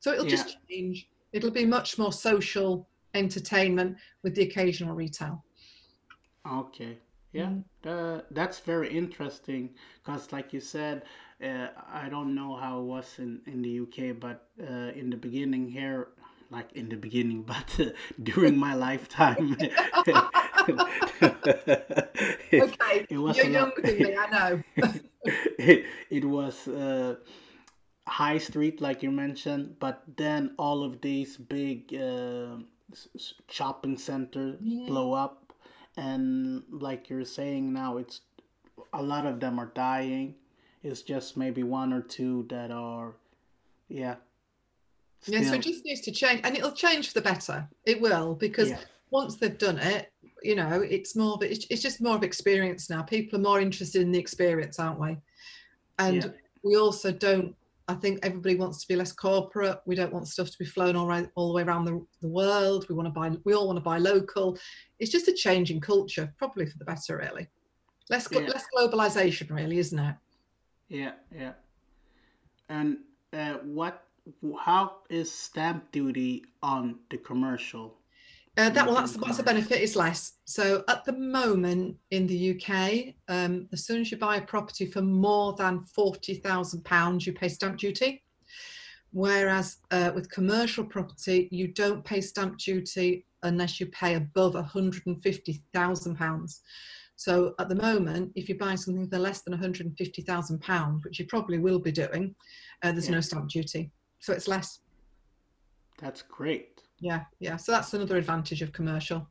[0.00, 1.08] So it'll just change.
[1.32, 5.44] It'll be much more social entertainment with the occasional retail.
[6.50, 6.98] Okay.
[7.32, 11.02] Yeah, the, that's very interesting because, like you said,
[11.44, 15.16] uh, I don't know how it was in, in the UK, but uh, in the
[15.16, 16.08] beginning here,
[16.50, 17.90] like in the beginning, but uh,
[18.22, 19.56] during my lifetime,
[22.52, 24.62] Okay, it was you're younger than me, I know.
[25.58, 27.16] it, it was uh,
[28.06, 32.56] high street like you mentioned but then all of these big uh,
[33.48, 34.86] shopping centers Yeah.
[34.86, 35.52] blow up
[35.96, 38.20] and like you're saying now it's
[38.92, 40.36] a lot of them are dying
[40.84, 43.14] it's just maybe one or two that are
[43.88, 44.16] yeah
[45.26, 47.68] Yeah, so it just needs to change, and it'll change for the better.
[47.84, 48.80] It will because Yeah.
[49.10, 52.88] once they've done it, you know, it's more of it's, it's just more of experience
[52.90, 53.02] now.
[53.02, 55.16] People are more interested in the experience, aren't we?
[55.98, 56.30] And Yeah.
[56.62, 57.56] we also don't.
[57.88, 59.78] I think everybody wants to be less corporate.
[59.86, 62.28] We don't want stuff to be flown all right all the way around the, the
[62.28, 62.86] world.
[62.88, 63.30] We want to buy.
[63.44, 64.58] We all want to buy local.
[64.98, 67.48] It's just a change in culture, probably for the better, really.
[68.10, 68.40] Less Yeah.
[68.40, 70.16] less globalization, really, isn't it?
[70.88, 71.54] Yeah, yeah.
[72.68, 72.98] And
[73.32, 74.05] uh, what?
[74.60, 77.98] How is stamp duty on the commercial?
[78.58, 80.32] Uh, that well, that's that's the benefit is less.
[80.46, 84.86] So at the moment in the UK, um, as soon as you buy a property
[84.86, 88.24] for more than forty thousand pounds, you pay stamp duty.
[89.12, 94.64] Whereas uh, with commercial property, you don't pay stamp duty unless you pay above one
[94.64, 96.62] hundred and fifty thousand pounds.
[97.16, 100.22] So at the moment, if you're buying something for less than one hundred and fifty
[100.22, 102.34] thousand pounds, which you probably will be doing,
[102.82, 103.16] uh, there's Yeah.
[103.16, 103.92] no stamp duty.
[104.26, 104.80] So it's less.
[105.98, 106.82] That's great.
[106.98, 107.56] Yeah, yeah.
[107.56, 109.30] So that's another advantage of commercial.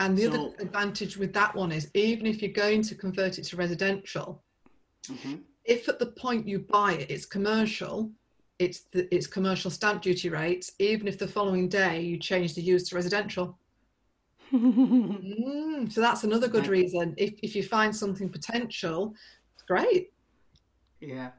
[0.00, 3.38] And the So- other advantage with that one is even if you're going to convert
[3.38, 4.42] it to residential,
[5.06, 5.34] hmm
[5.64, 8.10] if at the point you buy it it's commercial,
[8.58, 10.72] it's the, it's commercial stamp duty rates.
[10.78, 13.58] Even if the following day you change the use to residential,
[14.52, 17.14] mm, so that's another good reason.
[17.18, 19.14] If if you find something potential,
[19.54, 20.10] it's great.
[21.00, 21.32] Yeah.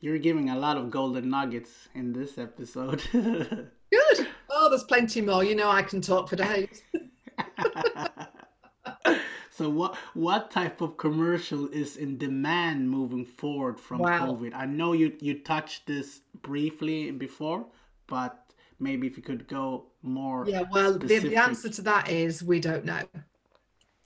[0.00, 3.02] You're giving a lot of golden nuggets in this episode.
[3.12, 4.26] Good.
[4.50, 5.42] Oh, there's plenty more.
[5.42, 6.82] You know, I can talk for days.
[9.50, 14.26] so what what type of commercial is in demand moving forward from Wow.
[14.26, 14.54] COVID?
[14.54, 17.66] I know you you touched this briefly before,
[18.06, 22.42] but maybe if you could go more Yeah, well, the, the answer to that is
[22.42, 23.02] we don't know.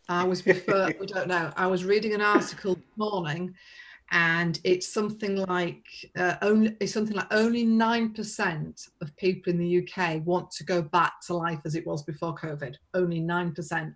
[0.08, 1.52] I was refer, we don't know.
[1.56, 3.54] I was reading an article this morning,
[4.12, 5.84] and it's something like
[6.16, 10.64] uh, only it's something like only nine percent of people in the UK want to
[10.64, 12.74] go back to life as it was before COVID.
[12.94, 13.94] Only nine percent,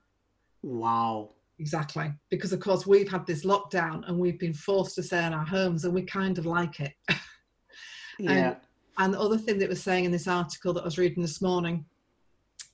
[0.63, 1.31] Wow.
[1.59, 5.35] exactly, because of course we've had this lockdown and we've been forced to stay in
[5.35, 6.93] our homes, and we kind of like it.
[8.19, 8.55] Yeah.
[8.97, 11.43] And the other thing that was saying in this article that I was reading this
[11.43, 11.85] morning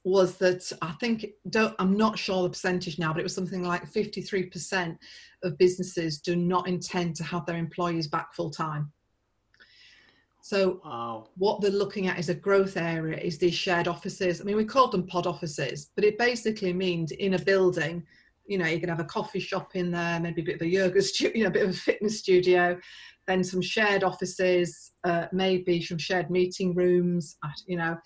[0.05, 3.63] was that I think don't I'm not sure the percentage now, but it was something
[3.63, 4.97] like 53%
[5.45, 8.93] of businesses do not intend to have their employees back full time.
[10.45, 11.29] So wow.
[11.37, 14.41] what they're looking at is a growth area is these shared offices.
[14.41, 18.03] I mean, we called them pod offices, but it basically means in a building,
[18.47, 20.67] you know, you can have a coffee shop in there, maybe a bit of a
[20.67, 22.77] yoga studio, you know, a bit of a fitness studio,
[23.29, 27.37] then some shared offices, uh, maybe some shared meeting rooms,
[27.67, 27.97] you know.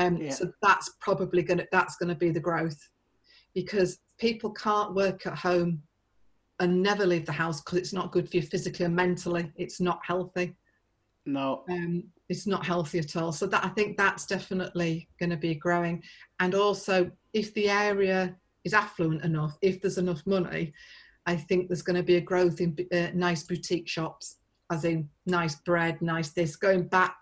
[0.00, 0.30] Um, Yeah.
[0.30, 2.80] So that's probably going to that's going to be the growth,
[3.54, 5.82] because people can't work at home
[6.60, 9.50] and never leave the house because it's not good for you physically and mentally.
[9.56, 10.54] It's not healthy
[11.24, 11.64] No.
[11.70, 13.32] um, it's not healthy at all.
[13.32, 16.02] So that I think that's definitely going to be growing.
[16.38, 20.72] And also, if the area is affluent enough, if there's enough money,
[21.26, 24.36] I think there's going to be a growth in uh, nice boutique shops,
[24.70, 27.16] as in nice bread, nice this, going back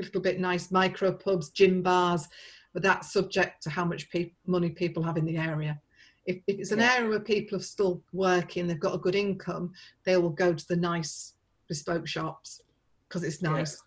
[0.00, 2.28] little bit nice micro pubs, gym bars,
[2.72, 5.78] but that's subject to how much pe- money people have in the area.
[6.26, 6.94] If, if it's an Yeah.
[6.96, 9.72] area where people are still working, they've got a good income,
[10.04, 11.34] they will go to the nice
[11.68, 12.60] bespoke shops
[13.08, 13.50] because it's Yeah.
[13.50, 13.82] nice.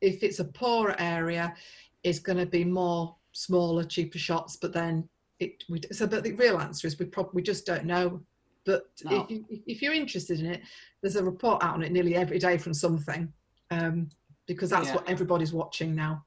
[0.00, 1.54] If it's a poorer area,
[2.02, 5.08] it's going to be more smaller, cheaper shops, but then
[5.40, 5.62] it.
[5.68, 8.22] We, so, but the real answer is we probably we just don't know.
[8.64, 9.22] But No.
[9.22, 10.62] if you if you're interested in it,
[11.02, 13.32] there's a report out on it nearly every day from something,
[13.70, 14.08] um,
[14.54, 14.96] because that's Yeah.
[14.96, 16.24] what everybody's watching now.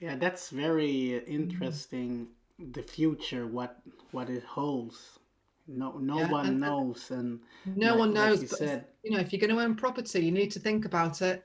[0.00, 2.28] Yeah, that's very interesting.
[2.72, 5.18] The future, what what it holds.
[5.68, 8.42] No, no Yeah, one and- knows, and No like- one like knows.
[8.42, 10.84] you but said, you know, if you're going to own property, you need to think
[10.84, 11.44] about it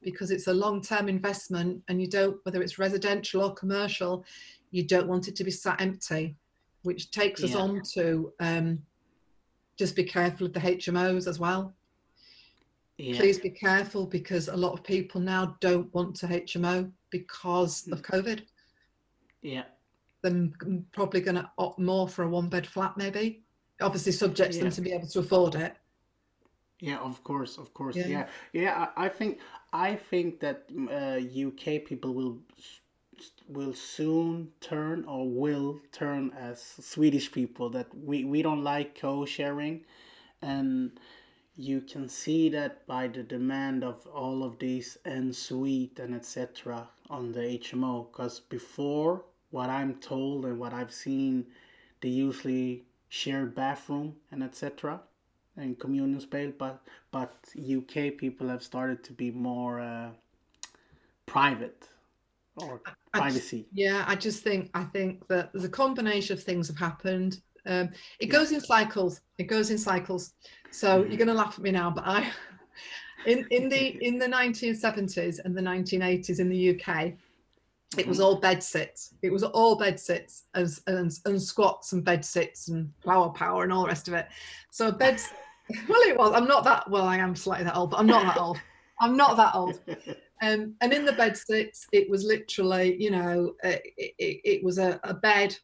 [0.00, 4.24] because it's a long-term investment, and you don't, whether it's residential or commercial,
[4.70, 6.36] you don't want it to be sat empty,
[6.82, 8.80] which takes us on to um,
[9.76, 11.74] just be careful of the HMOs as well.
[12.98, 17.86] Yeah, Please be careful because a lot of people now don't want to HMO because
[17.92, 18.42] of COVID.
[19.42, 19.64] yeah,
[20.22, 20.48] They're
[20.92, 23.42] probably going to opt more for a one-bed flat, maybe.
[23.80, 24.64] Obviously, subject to Yeah.
[24.64, 25.76] them to be able to afford it.
[26.80, 26.98] yeah.
[26.98, 27.94] Of course, of course.
[27.96, 28.06] Yeah.
[28.08, 28.88] Yeah, yeah.
[28.96, 29.38] I, I think
[29.72, 32.38] I think that uh, UK people will
[33.48, 37.70] will soon turn or will turn as Swedish people.
[37.70, 39.84] That we we don't like co-sharing,
[40.42, 40.98] and
[41.58, 46.88] you can see that by the demand of all of these en suite and etc
[47.10, 51.46] on the HMO because before what I'm told and what I've seen
[52.00, 55.00] they usually share bathroom and etc
[55.56, 60.10] and communion space but but UK people have started to be more uh,
[61.26, 61.88] private
[62.54, 62.80] or
[63.12, 66.78] I privacy Yeah, I just think I think that there's a combination of things have
[66.78, 67.40] happened.
[67.66, 67.90] Um,
[68.20, 69.20] it goes in cycles.
[69.38, 70.34] It goes in cycles.
[70.70, 72.30] So you're going to laugh at me now, but I,
[73.26, 77.14] in in the in the 1970s and the 1980s in the UK,
[77.96, 78.24] it was Mhm.
[78.24, 79.14] all bed sits.
[79.22, 83.64] It was all bed sits and, and, and squats and bed sits and flower power
[83.64, 84.26] and all the rest of it.
[84.70, 85.32] So beds.
[85.88, 86.32] well, it was.
[86.34, 86.88] I'm not that.
[86.90, 88.58] Well, I am slightly that old, but I'm not that old.
[89.00, 89.80] I'm not that old.
[90.42, 94.64] Um, and in the bed sits, it was literally, you know, uh, it, it, it
[94.64, 95.56] was a, a bed,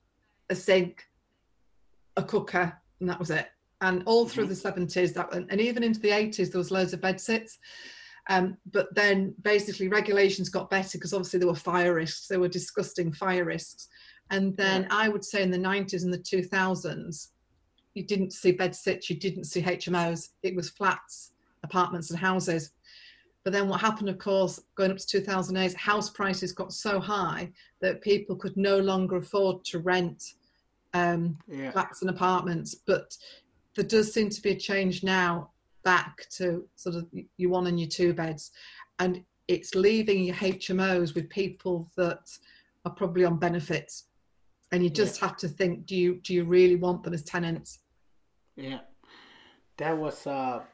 [0.51, 1.05] a sink,
[2.17, 3.49] a cooker, and that was it.
[3.81, 6.93] And all through the 70s, that and and even into the 80s, there was loads
[6.93, 7.59] of bed sits.
[8.31, 12.27] Um, but then basically regulations got better because obviously there were fire risks.
[12.27, 13.89] There were disgusting fire risks.
[14.31, 17.29] And then I would say in the 90s and the 2000s,
[17.93, 20.31] you didn't see bed sits, you didn't see HMOs.
[20.43, 22.73] It was flats, apartments, and houses.
[23.45, 27.53] But then what happened, of course, going up to 2008, house prices got so high
[27.83, 30.23] that people could no longer afford to rent
[30.95, 32.75] um, yeah flats and apartments.
[32.75, 33.17] But
[33.77, 35.51] there does seem to be a change now
[35.85, 38.51] back to sort of your one and your two beds.
[38.99, 42.31] And it's leaving your HMOs with people that
[42.85, 44.05] are probably on benefits.
[44.73, 47.81] And you just have to think, do you do you really want them as tenants?
[48.57, 48.81] Yeah,
[49.77, 50.65] that was a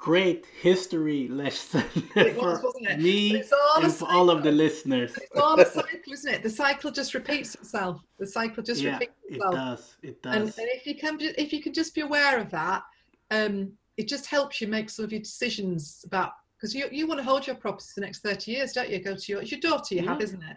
[0.00, 1.82] great history lesson
[2.14, 2.98] for was, wasn't it?
[3.00, 5.14] me But it's all and for all of the listeners.
[5.16, 6.42] It's all a cycle, isn't it?
[6.42, 8.00] The cycle just repeats itself.
[8.18, 9.54] The cycle just yeah, repeats itself.
[9.54, 9.96] it does.
[10.02, 10.58] It And, does.
[10.58, 12.82] and if you can, if you can just be aware of that,
[13.30, 17.18] um, it just helps you make some of your decisions about because you you want
[17.20, 18.98] to hold your property for the next thirty years, don't you?
[19.04, 20.56] Go to your it's your daughter you have, isn't it?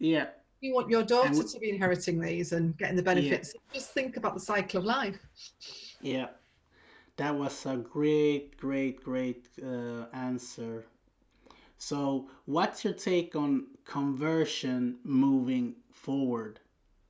[0.00, 0.26] yeah,
[0.60, 3.54] You want your daughter w- to be inheriting these and getting the benefits.
[3.72, 5.20] Just think about the cycle of life.
[6.00, 6.26] yeah.
[7.16, 10.86] That was a great, great, great uh, answer.
[11.76, 16.60] So, what's your take on conversion moving forward?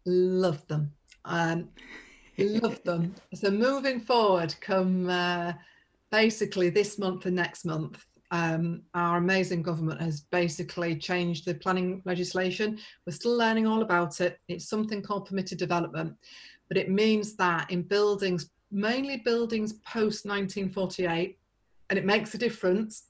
[0.07, 0.93] Love them.
[1.25, 1.69] Um,
[2.38, 3.15] love them.
[3.35, 5.53] So moving forward, come uh,
[6.11, 12.03] basically this month and next month, um, our amazing government has basically changed the planning
[12.05, 12.79] legislation.
[13.07, 14.38] We're still learning all about it.
[14.49, 16.17] It's something called permitted development,
[16.69, 21.39] but it means that in buildings, mainly buildings post 1948,
[21.91, 23.05] and it makes a difference.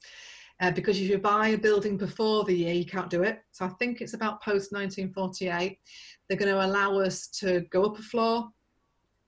[0.61, 3.40] Uh, because if you buy a building before the year, you can't do it.
[3.51, 5.79] So I think it's about post 1948.
[6.29, 8.48] They're going to allow us to go up a floor.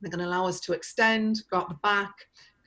[0.01, 2.13] They're going to allow us to extend, go out the back,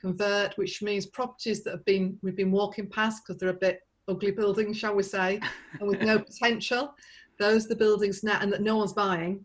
[0.00, 3.80] convert, which means properties that have been we've been walking past because they're a bit
[4.06, 5.40] ugly buildings, shall we say,
[5.80, 6.94] and with no potential.
[7.38, 9.44] Those are the buildings now, and that no one's buying.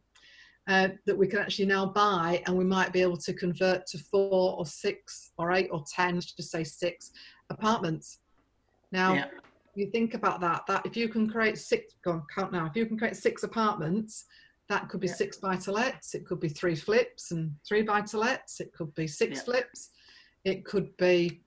[0.70, 3.98] Uh, that we can actually now buy, and we might be able to convert to
[3.98, 7.12] four or six or eight or ten, let's just say six
[7.50, 8.20] apartments.
[8.94, 9.26] Now, Yeah,
[9.76, 12.76] you think about that that if you can create six go on count now if
[12.76, 14.26] you can create six apartments
[14.70, 15.16] that could be Yeah.
[15.16, 18.72] six buy to lets it could be three flips and three buy to lets it
[18.74, 19.44] could be six Yeah.
[19.44, 19.90] flips
[20.46, 21.44] it could be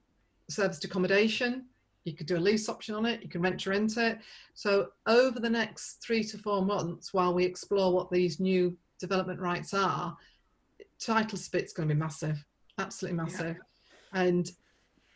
[0.49, 1.69] serviced accommodation
[2.03, 4.19] you could do a lease option on it you can rent to rent it
[4.53, 9.39] so over the next three to four months while we explore what these new development
[9.39, 10.15] rights are
[10.99, 12.43] title split's going to be massive
[12.79, 13.57] absolutely massive.
[14.13, 14.49] And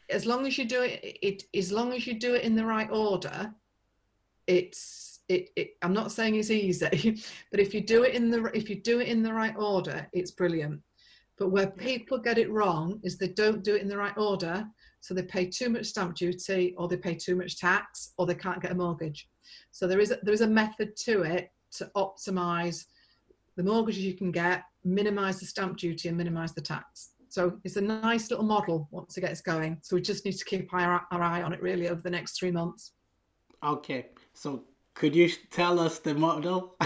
[0.10, 2.66] as long as you do it, it as long as you do it in the
[2.66, 3.54] right order
[4.48, 7.22] it's it, it i'm not saying it's easy
[7.52, 10.08] but if you do it in the if you do it in the right order
[10.14, 10.82] it's brilliant.
[11.38, 14.64] But where people get it wrong is they don't do it in the right order
[15.00, 18.36] so they pay too much stamp duty or they pay too much tax or they
[18.36, 19.28] can't get a mortgage.
[19.72, 22.86] So there is a, there is a method to it to optimize
[23.62, 27.78] the mortgages you can get minimize the stamp duty and minimize the tax so it's
[27.78, 31.06] a nice little model once it gets going so we just need to keep our,
[31.12, 32.94] our eye on it really over the next three months
[33.64, 34.64] Okay, so
[34.96, 36.76] could you tell us the model?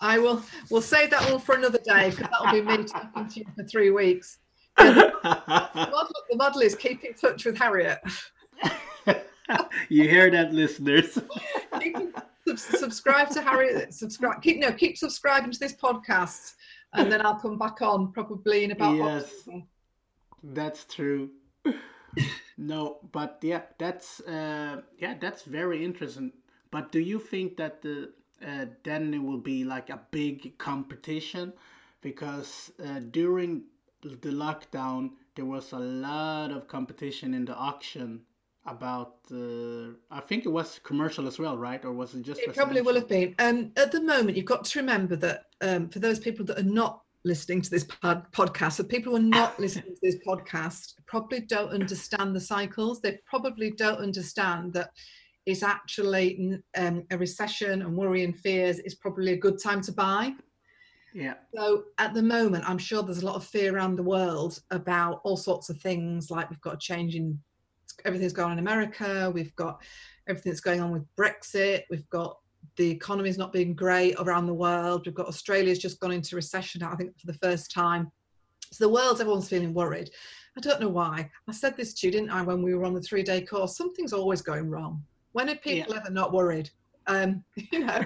[0.00, 0.42] I will.
[0.68, 3.62] We'll save that one for another day because that'll be me talking to you for
[3.64, 4.38] three weeks.
[4.76, 8.00] The, model, the model is keep in touch with Harriet.
[9.88, 11.18] you hear that, listeners?
[11.80, 11.96] keep,
[12.58, 13.90] sub, subscribe to Harry.
[13.90, 14.42] Subscribe.
[14.42, 14.72] Keep no.
[14.72, 16.54] Keep subscribing to this podcast,
[16.92, 18.96] and then I'll come back on probably in about.
[18.96, 19.48] Yes,
[20.42, 21.30] that's true.
[22.58, 26.32] no, but yeah, that's uh, yeah, that's very interesting.
[26.70, 28.12] But do you think that the
[28.46, 31.52] uh, then it will be like a big competition?
[32.00, 33.64] Because uh, during
[34.02, 38.22] the lockdown, there was a lot of competition in the auction
[38.66, 41.84] about uh, I think it was commercial as well, right?
[41.84, 42.40] Or was it just?
[42.40, 43.34] It probably will have been.
[43.38, 46.62] Um, at the moment, you've got to remember that um, for those people that are
[46.62, 50.94] not listening to this pod- podcast, so people who are not listening to this podcast
[51.06, 53.00] probably don't understand the cycles.
[53.00, 54.90] They probably don't understand that
[55.46, 59.92] it's actually um, a recession and worry and fears is probably a good time to
[59.92, 60.32] buy.
[61.14, 61.34] Yeah.
[61.56, 65.20] So at the moment, I'm sure there's a lot of fear around the world about
[65.24, 66.30] all sorts of things.
[66.30, 67.38] Like we've got a change in
[68.04, 69.30] everything's going on in America.
[69.32, 69.82] We've got
[70.26, 71.82] everything that's going on with Brexit.
[71.90, 72.38] We've got
[72.76, 75.06] the economy's not being great around the world.
[75.06, 78.10] We've got Australia's just gone into recession, I think, for the first time.
[78.72, 80.10] So the world's everyone's feeling worried.
[80.56, 81.30] I don't know why.
[81.48, 83.76] I said this to you, didn't I, when we were on the three day course?
[83.76, 85.02] Something's always going wrong.
[85.32, 86.00] When are people yeah.
[86.00, 86.70] ever not worried?
[87.06, 88.04] Um, you know,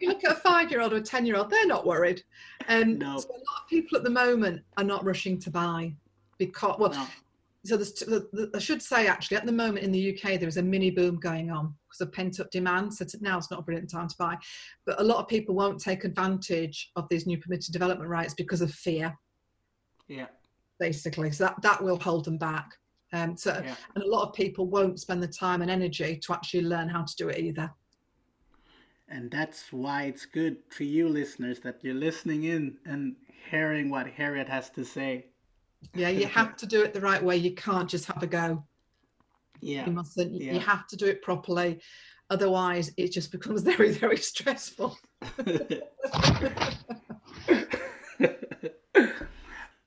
[0.00, 2.22] you look at a five year old or a 10 year old, they're not worried.
[2.68, 3.18] And no.
[3.18, 5.94] so a lot of people at the moment are not rushing to buy
[6.38, 7.06] because, well, no.
[7.64, 8.02] So there's,
[8.54, 11.20] I should say actually, at the moment in the UK, there is a mini boom
[11.20, 12.94] going on because of pent up demand.
[12.94, 14.36] So now it's not a brilliant time to buy.
[14.86, 18.62] But a lot of people won't take advantage of these new permitted development rights because
[18.62, 19.14] of fear.
[20.08, 20.26] Yeah.
[20.78, 21.30] Basically.
[21.32, 22.70] So that, that will hold them back.
[23.12, 23.74] Um, so, yeah.
[23.94, 27.02] and a lot of people won't spend the time and energy to actually learn how
[27.02, 27.70] to do it either.
[29.08, 33.16] And that's why it's good for you listeners that you're listening in and
[33.50, 35.26] hearing what Harriet has to say.
[35.94, 37.36] Yeah, you have to do it the right way.
[37.36, 38.64] You can't just have a go.
[39.60, 39.86] Yeah.
[39.86, 40.32] You mustn't.
[40.32, 40.54] Yeah.
[40.54, 41.80] You have to do it properly.
[42.30, 44.96] Otherwise, it just becomes very, very stressful.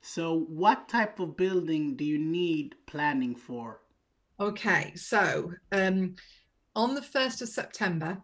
[0.01, 3.79] so, what type of building do you need planning for?
[4.39, 6.15] Okay, so um,
[6.75, 8.17] on the 1st of September,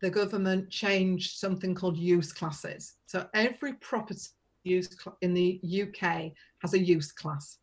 [0.00, 2.94] the government changed something called use classes.
[3.06, 4.20] So, every property
[4.64, 4.88] use
[5.22, 7.58] in the UK has a use class.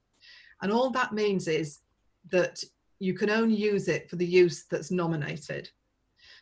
[0.61, 1.79] And all that means is
[2.31, 2.63] that
[2.99, 5.69] you can only use it for the use that's nominated.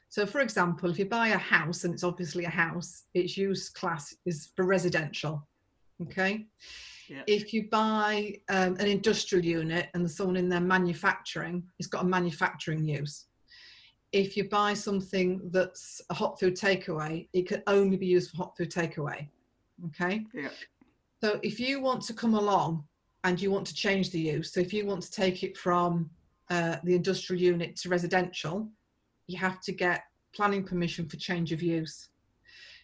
[0.10, 3.70] So, for example, if you buy a house and it's obviously a house, its use
[3.70, 5.48] class is for residential.
[6.04, 6.46] Okay.
[7.10, 7.24] Yeah.
[7.28, 12.04] If you buy um, an industrial unit and there's someone in there manufacturing, it's got
[12.04, 13.26] a manufacturing use.
[14.12, 18.38] If you buy something that's a hot food takeaway, it can only be used for
[18.38, 19.28] hot food takeaway.
[19.88, 20.26] Okay.
[20.34, 20.50] Yeah.
[21.22, 22.84] So if you want to come along
[23.24, 26.10] and you want to change the use, so if you want to take it from
[26.50, 28.70] uh, the industrial unit to residential,
[29.28, 30.04] you have to get
[30.36, 32.10] planning permission for change of use.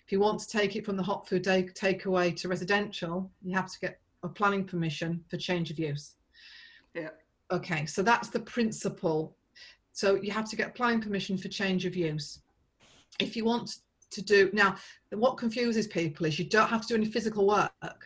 [0.05, 3.55] If you want to take it from the hot food take takeaway to residential, you
[3.55, 6.15] have to get a planning permission for change of use.
[6.93, 7.09] Yeah.
[7.51, 9.35] Okay, so that's the principle.
[9.91, 12.39] So you have to get planning permission for change of use.
[13.19, 13.77] If you want
[14.11, 14.75] to do now,
[15.11, 18.05] what confuses people is you don't have to do any physical work.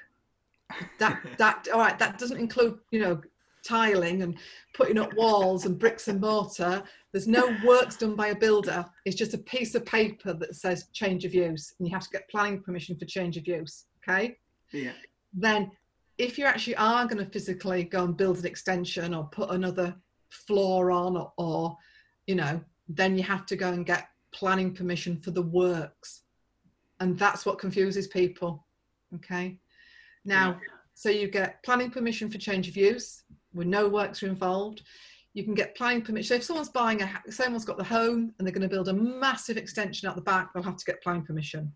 [1.00, 1.98] That that all right.
[2.00, 3.22] That doesn't include you know
[3.66, 4.38] tiling and
[4.74, 6.84] putting up walls and bricks and mortar.
[7.12, 8.86] There's no works done by a builder.
[9.06, 12.10] It's just a piece of paper that says change of use, and you have to
[12.10, 13.86] get planning permission for change of use.
[14.08, 14.38] Okay.
[14.72, 14.92] Yeah.
[15.34, 15.72] Then,
[16.18, 19.96] if you actually are going to physically go and build an extension or put another
[20.30, 21.78] floor on, or, or
[22.28, 26.24] you know, then you have to go and get planning permission for the works,
[27.00, 28.66] and that's what confuses people.
[29.16, 29.60] Okay.
[30.26, 30.60] Now,
[30.94, 33.24] so you get planning permission for change of use
[33.54, 34.84] with no works are involved.
[35.34, 36.28] You can get planning permission.
[36.28, 38.94] So if someone's buying a, someone's got the home and they're going to build a
[38.94, 41.72] massive extension out the back, they'll have to get planning permission.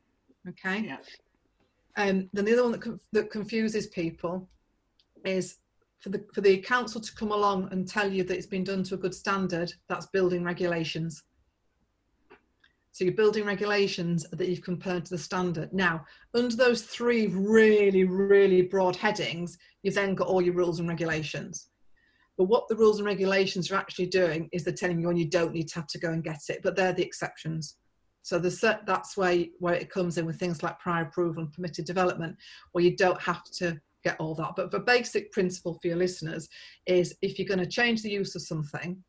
[0.48, 0.82] Okay.
[0.82, 0.98] Yeah.
[1.98, 4.48] Um, then the other one that, that confuses people
[5.26, 5.58] is
[6.00, 8.84] for the for the council to come along and tell you that it's been done
[8.84, 11.24] to a good standard, that's building regulations.
[12.98, 15.72] So your building regulations that you've compared to the standard.
[15.72, 20.90] Now, under those three really, really broad headings, you've then got all your rules and
[20.90, 21.70] regulations.
[22.40, 25.30] But what the rules and regulations are actually doing is they're telling you when you
[25.30, 27.76] don't need to have to go and get it, but they're the exceptions.
[28.24, 31.86] So the, that's where, where it comes in with things like prior approval and permitted
[31.86, 32.36] development,
[32.72, 34.54] where you don't have to get all that.
[34.56, 36.50] But the basic principle for your listeners
[36.88, 39.04] is if you're going to change the use of something,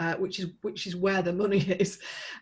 [0.00, 1.98] uh, which is which is where the money is.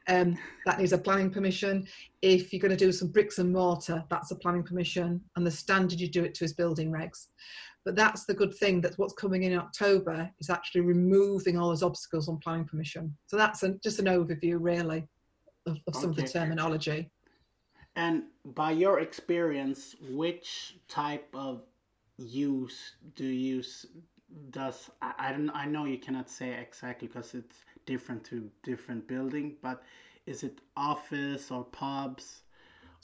[0.09, 1.87] Um, that needs a planning permission.
[2.23, 5.51] If you're going to do some bricks and mortar, that's a planning permission, and the
[5.51, 7.29] standard you do it to is building regs.
[7.85, 11.83] But that's the good thing that what's coming in October is actually removing all those
[11.83, 13.17] obstacles on planning permission.
[13.27, 15.09] So that's a, just an overview, really,
[15.67, 16.23] of, of some okay.
[16.23, 17.11] of the terminology.
[17.97, 21.63] And by your experience, which type of
[22.19, 23.87] use do you use
[24.51, 27.57] does I, I don't I know you cannot say exactly because it's
[27.87, 29.83] different to different building, but
[30.27, 32.43] is it office or pubs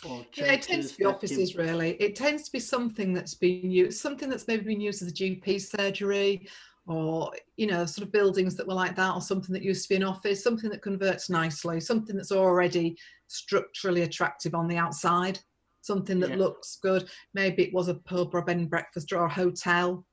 [0.04, 1.58] or yeah, it tends to be offices give...
[1.58, 1.90] really.
[1.94, 5.14] It tends to be something that's been used, something that's maybe been used as a
[5.14, 6.48] GP surgery,
[6.86, 9.88] or you know, sort of buildings that were like that, or something that used to
[9.88, 15.40] be an office, something that converts nicely, something that's already structurally attractive on the outside,
[15.80, 16.36] something that yeah.
[16.36, 17.08] looks good.
[17.34, 20.04] Maybe it was a pub or a bed and breakfast or a hotel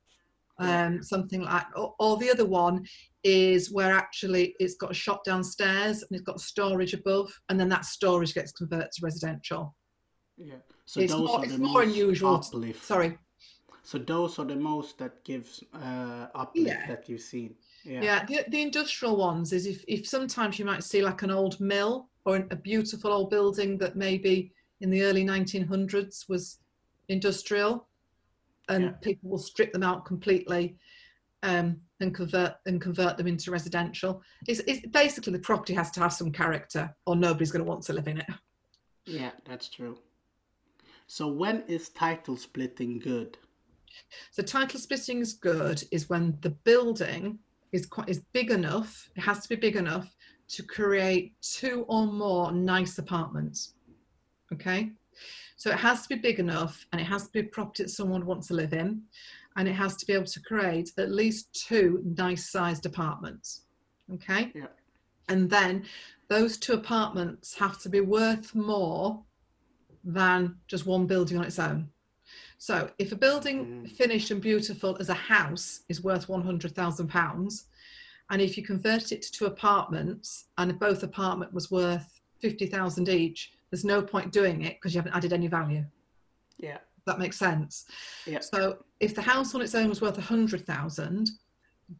[0.57, 2.85] um, something like or, or, the other one
[3.23, 7.69] is where actually it's got a shop downstairs and it's got storage above and then
[7.69, 9.75] that storage gets converted to residential.
[10.37, 10.55] Yeah.
[10.85, 12.35] So it's those more, are the more most unusual.
[12.35, 12.85] uplift.
[12.85, 13.17] sorry.
[13.83, 16.87] So those are the most that gives uh uplift yeah.
[16.87, 17.55] that you've seen.
[17.83, 21.31] Yeah, yeah the, the industrial ones is if, if sometimes you might see like an
[21.31, 24.51] old mill or a beautiful old building that maybe
[24.81, 26.59] in the early 1900s was
[27.09, 27.87] industrial
[28.69, 28.91] and yeah.
[29.01, 30.77] people will strip them out completely
[31.43, 34.21] um, and convert and convert them into residential.
[34.47, 37.83] It's, it's basically the property has to have some character, or nobody's going to want
[37.83, 38.27] to live in it.
[39.05, 39.99] Yeah, that's true.
[41.07, 43.37] So when is title splitting good?
[44.31, 47.39] So title splitting is good is when the building
[47.71, 49.09] is quite is big enough.
[49.15, 50.13] It has to be big enough
[50.47, 53.75] to create two or more nice apartments.
[54.53, 54.91] Okay.
[55.57, 57.89] So it has to be big enough and it has to be a property that
[57.89, 59.03] someone wants to live in.
[59.55, 63.61] And it has to be able to create at least two nice sized apartments.
[64.13, 64.51] Okay.
[64.53, 64.67] Yeah.
[65.29, 65.85] And then
[66.27, 69.23] those two apartments have to be worth more
[70.03, 71.89] than just one building on its own.
[72.57, 73.91] So if a building mm.
[73.91, 77.63] finished and beautiful as a house is worth £100,000,
[78.29, 83.51] and if you convert it to two apartments and both apartment was worth 50,000 each,
[83.71, 85.83] there's no point doing it because you haven't added any value.
[86.57, 86.77] Yeah.
[87.05, 87.85] That makes sense.
[88.25, 88.39] Yeah.
[88.39, 91.29] So if the house on its own was worth a hundred thousand,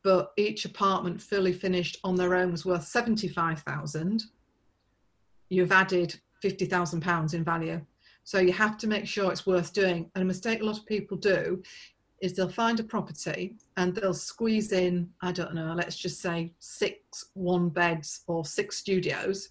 [0.04, 4.24] but each apartment fully finished on their own was worth seventy-five thousand,
[5.50, 7.80] you've added fifty thousand pounds in value.
[8.24, 10.10] So you have to make sure it's worth doing.
[10.16, 11.62] And a mistake a lot of people do
[12.22, 16.52] is they'll find a property and they'll squeeze in, I don't know, let's just say
[16.60, 19.50] six one beds or six studios.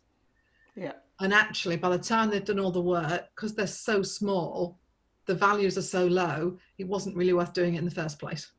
[0.74, 0.94] Yeah.
[1.20, 4.78] And actually, by the time they've done all the work, because they're so small,
[5.26, 8.50] the values are so low, it wasn't really worth doing it in the first place.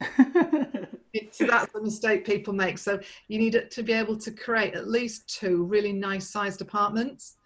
[1.32, 2.78] so that's the mistake people make.
[2.78, 6.60] So you need it to be able to create at least two really nice sized
[6.60, 7.36] apartments.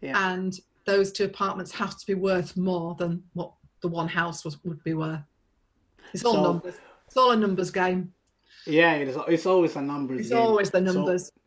[0.00, 0.32] Yeah.
[0.32, 4.62] And those two apartments have to be worth more than what the one house was
[4.64, 5.20] would be worth.
[6.12, 6.74] It's all so, numbers.
[7.06, 8.12] It's all a numbers game.
[8.66, 9.16] Yeah, it is.
[9.28, 10.20] It's always a numbers.
[10.20, 10.38] It's game.
[10.38, 11.26] always the numbers.
[11.26, 11.39] So,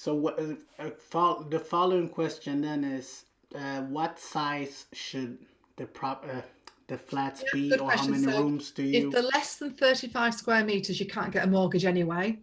[0.00, 5.36] so what, uh, the following question then is, uh, what size should
[5.76, 6.40] the prop uh,
[6.86, 8.14] the flats yeah, be, or question.
[8.14, 9.08] how many so rooms do you?
[9.08, 12.38] If they're less than thirty-five square meters, you can't get a mortgage anyway.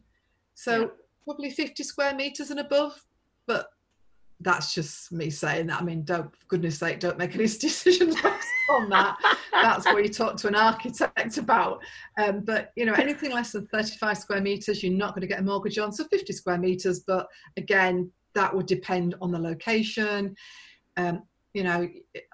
[0.54, 0.88] So yeah.
[1.24, 3.04] probably fifty square meters and above.
[4.40, 5.82] That's just me saying that.
[5.82, 9.18] I mean, don't for goodness sake, don't make any decisions based on that.
[9.52, 11.82] That's what you talk to an architect about.
[12.18, 15.40] Um, but you know, anything less than 35 square meters, you're not going to get
[15.40, 15.92] a mortgage on.
[15.92, 17.28] So 50 square meters, but
[17.58, 20.36] again, that would depend on the location.
[20.98, 21.24] Um,
[21.54, 21.90] you know,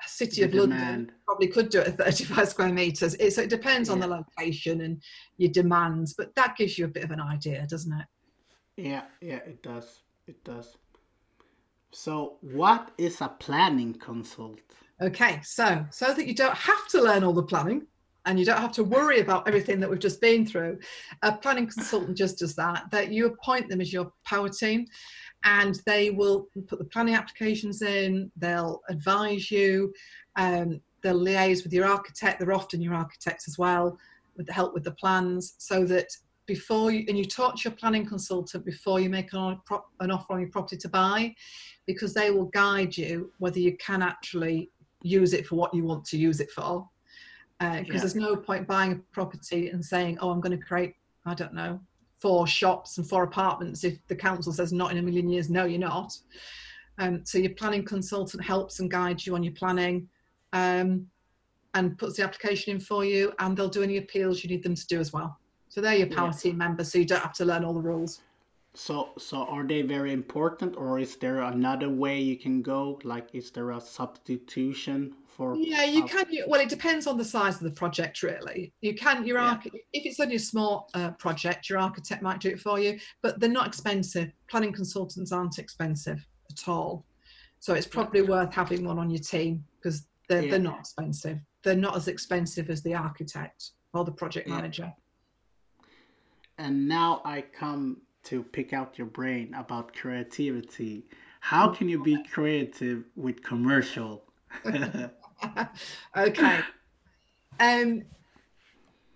[0.06, 0.72] City the of demand.
[0.72, 3.16] London probably could do it at 35 square meters.
[3.16, 3.94] It, so it depends yeah.
[3.94, 5.02] on the location and
[5.38, 8.06] your demands, but that gives you a bit of an idea, doesn't it?
[8.76, 10.02] Yeah, yeah, it does.
[10.28, 10.78] It does.
[11.94, 14.60] So, what is a planning consult?
[15.02, 17.86] Okay, so so that you don't have to learn all the planning
[18.26, 20.80] and you don't have to worry about everything that we've just been through,
[21.24, 22.86] a planning consultant just does that.
[22.90, 24.88] That you appoint them as your power team,
[25.44, 28.32] and they will put the planning applications in.
[28.38, 29.94] They'll advise you.
[30.36, 32.40] Um, they'll liaise with your architect.
[32.40, 34.00] They're often your architects as well.
[34.36, 36.08] with the help with the plans, so that
[36.46, 39.60] before you and you talk to your planning consultant before you make an,
[40.00, 41.34] an offer on your property to buy,
[41.86, 44.70] because they will guide you whether you can actually
[45.02, 46.88] use it for what you want to use it for.
[47.60, 48.00] Because uh, yeah.
[48.00, 51.54] there's no point buying a property and saying, "Oh, I'm going to create, I don't
[51.54, 51.80] know,
[52.20, 55.66] four shops and four apartments." If the council says, "Not in a million years," no,
[55.66, 56.14] you're not.
[57.00, 60.08] Um, so your planning consultant helps and guides you on your planning.
[60.52, 61.08] Um,
[61.74, 64.76] and puts the application in for you, and they'll do any appeals you need them
[64.76, 65.40] to do as well.
[65.74, 66.34] So they're your power yeah.
[66.34, 68.22] team members, so you don't have to learn all the rules.
[68.76, 73.00] So, so are they very important, or is there another way you can go?
[73.04, 75.56] Like, is there a substitution for?
[75.56, 76.26] Yeah, you can.
[76.46, 78.72] Well, it depends on the size of the project, really.
[78.82, 79.26] You can.
[79.26, 79.58] Your yeah.
[79.94, 83.40] if it's only a small uh, project, your architect might do it for you, but
[83.40, 84.32] they're not expensive.
[84.52, 87.04] Planning consultants aren't expensive at all,
[87.60, 88.30] so it's probably yeah.
[88.30, 90.52] worth having one on your team because they're yeah.
[90.52, 91.40] they're not expensive.
[91.64, 94.94] They're not as expensive as the architect or the project manager
[96.64, 101.06] and now I come to pick out your brain about creativity.
[101.42, 104.24] How can you be creative with commercial?
[106.18, 106.60] okay.
[107.60, 108.04] Um,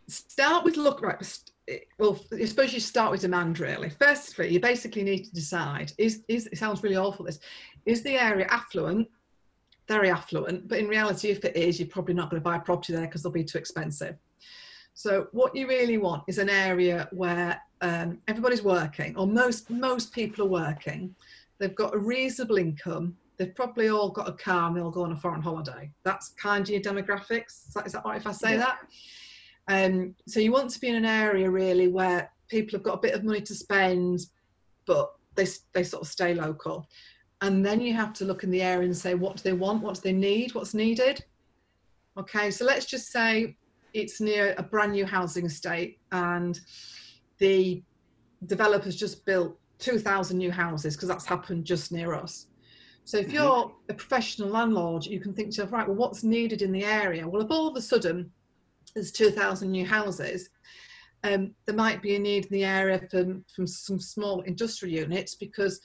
[0.07, 1.39] start with look right.
[1.97, 3.89] Well, I suppose you start with demand really.
[3.91, 7.25] Firstly, you basically need to decide is is it sounds really awful.
[7.25, 7.39] This
[7.85, 9.07] is the area affluent,
[9.87, 12.91] very affluent, but in reality, if it is, you're probably not going to buy property
[12.91, 14.17] there because they'll be too expensive.
[14.97, 20.11] So what you really want is an area where um, everybody's working, or most most
[20.11, 21.13] people are working.
[21.59, 23.15] They've got a reasonable income.
[23.37, 25.91] They've probably all got a car and they'll go on a foreign holiday.
[26.03, 27.67] That's kind of your demographics.
[27.67, 28.73] Is that, is that right if I say yeah.
[29.67, 29.85] that?
[29.85, 33.01] Um, so you want to be in an area really where people have got a
[33.01, 34.21] bit of money to spend,
[34.87, 36.87] but they they sort of stay local.
[37.41, 39.83] And then you have to look in the area and say what do they want,
[39.83, 41.23] what do they need, what's needed.
[42.17, 43.55] Okay, so let's just say
[43.97, 46.59] it's near a brand new housing estate and
[47.39, 47.81] the
[48.45, 52.47] developers just built 2,000 new houses because that's happened just near us.
[53.05, 53.35] So if mm-hmm.
[53.35, 56.85] you're a professional landlord, you can think to yourself, right, well, what's needed in the
[56.85, 57.27] area?
[57.27, 58.31] Well, if all of a sudden
[58.93, 60.49] there's 2,000 new houses,
[61.23, 65.33] um, there might be a need in the area from, from some small industrial units
[65.33, 65.81] because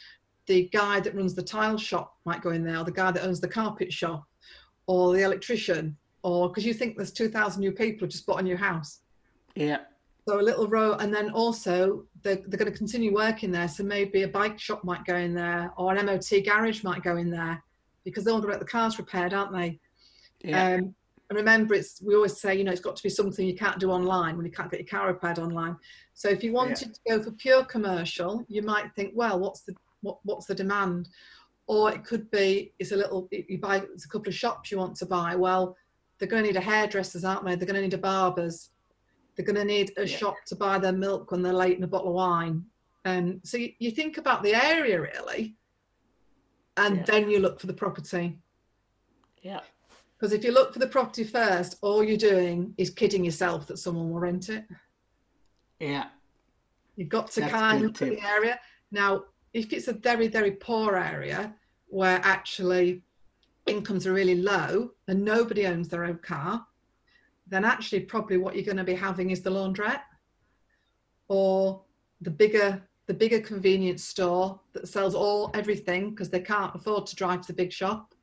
[0.46, 3.24] the guy that runs the tile shop might go in there, or the guy that
[3.24, 4.24] owns the carpet shop,
[4.86, 8.42] or the electrician or because you think there's 2,000 new people who just bought a
[8.42, 9.00] new house.
[9.54, 9.78] Yeah.
[10.26, 13.66] So a little row, and then also they're, they're going to continue working there.
[13.68, 17.16] So maybe a bike shop might go in there, or an MOT garage might go
[17.16, 17.62] in there,
[18.04, 19.80] because they're all going to get the cars repaired, aren't they?
[20.44, 20.74] Yeah.
[20.74, 20.94] Um,
[21.32, 23.80] and remember, it's we always say, you know, it's got to be something you can't
[23.80, 25.76] do online when you can't get your car repaired online.
[26.12, 27.14] So if you wanted yeah.
[27.14, 31.08] to go for pure commercial, you might think, well, what's the what, what's the demand?
[31.66, 34.76] Or it could be it's a little you buy it's a couple of shops you
[34.76, 35.34] want to buy.
[35.34, 35.74] Well,
[36.22, 37.56] they're going to need a hairdressers, aren't they?
[37.56, 38.70] They're going to need a barber's.
[39.34, 40.16] They're going to need a yeah.
[40.16, 42.64] shop to buy their milk when they're late and a bottle of wine.
[43.04, 45.56] And so you, you think about the area really,
[46.76, 47.02] and yeah.
[47.02, 48.38] then you look for the property.
[49.42, 49.62] Yeah.
[50.16, 53.80] Because if you look for the property first, all you're doing is kidding yourself that
[53.80, 54.64] someone will rent it.
[55.80, 56.04] Yeah.
[56.94, 58.60] You've got to That's kind of look at the area.
[58.92, 61.52] Now, if it's a very, very poor area
[61.88, 63.02] where actually
[63.66, 66.66] incomes are really low and nobody owns their own car,
[67.46, 70.02] then actually probably what you're going to be having is the laundrette
[71.28, 71.82] or
[72.20, 77.16] the bigger the bigger convenience store that sells all everything because they can't afford to
[77.16, 78.14] drive to the big shop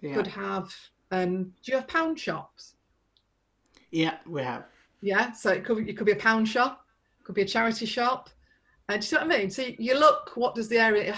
[0.00, 0.14] yeah.
[0.14, 0.72] could have
[1.10, 2.74] um do you have pound shops
[3.90, 4.66] yeah we have
[5.02, 6.86] yeah so it could it could be a pound shop
[7.24, 8.30] could be a charity shop
[8.88, 9.50] uh, do you know what I mean?
[9.50, 11.14] So you look, what does the area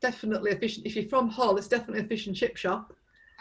[0.00, 0.84] definitely efficient?
[0.84, 2.92] If you're from Hull, it's definitely a fish and chip shop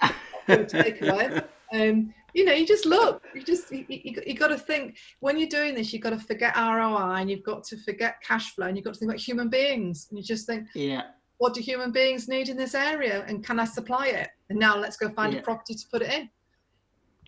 [0.48, 1.44] takeaway.
[1.74, 3.24] Um, you know, you just look.
[3.34, 5.94] You just you, you, you got to think when you're doing this.
[5.94, 8.96] You've got to forget ROI, and you've got to forget cash flow, and you've got
[8.96, 10.08] to think about human beings.
[10.10, 11.04] And you just think, yeah,
[11.38, 14.30] what do human beings need in this area, and can I supply it?
[14.50, 15.40] And now let's go find yeah.
[15.40, 16.30] a property to put it in.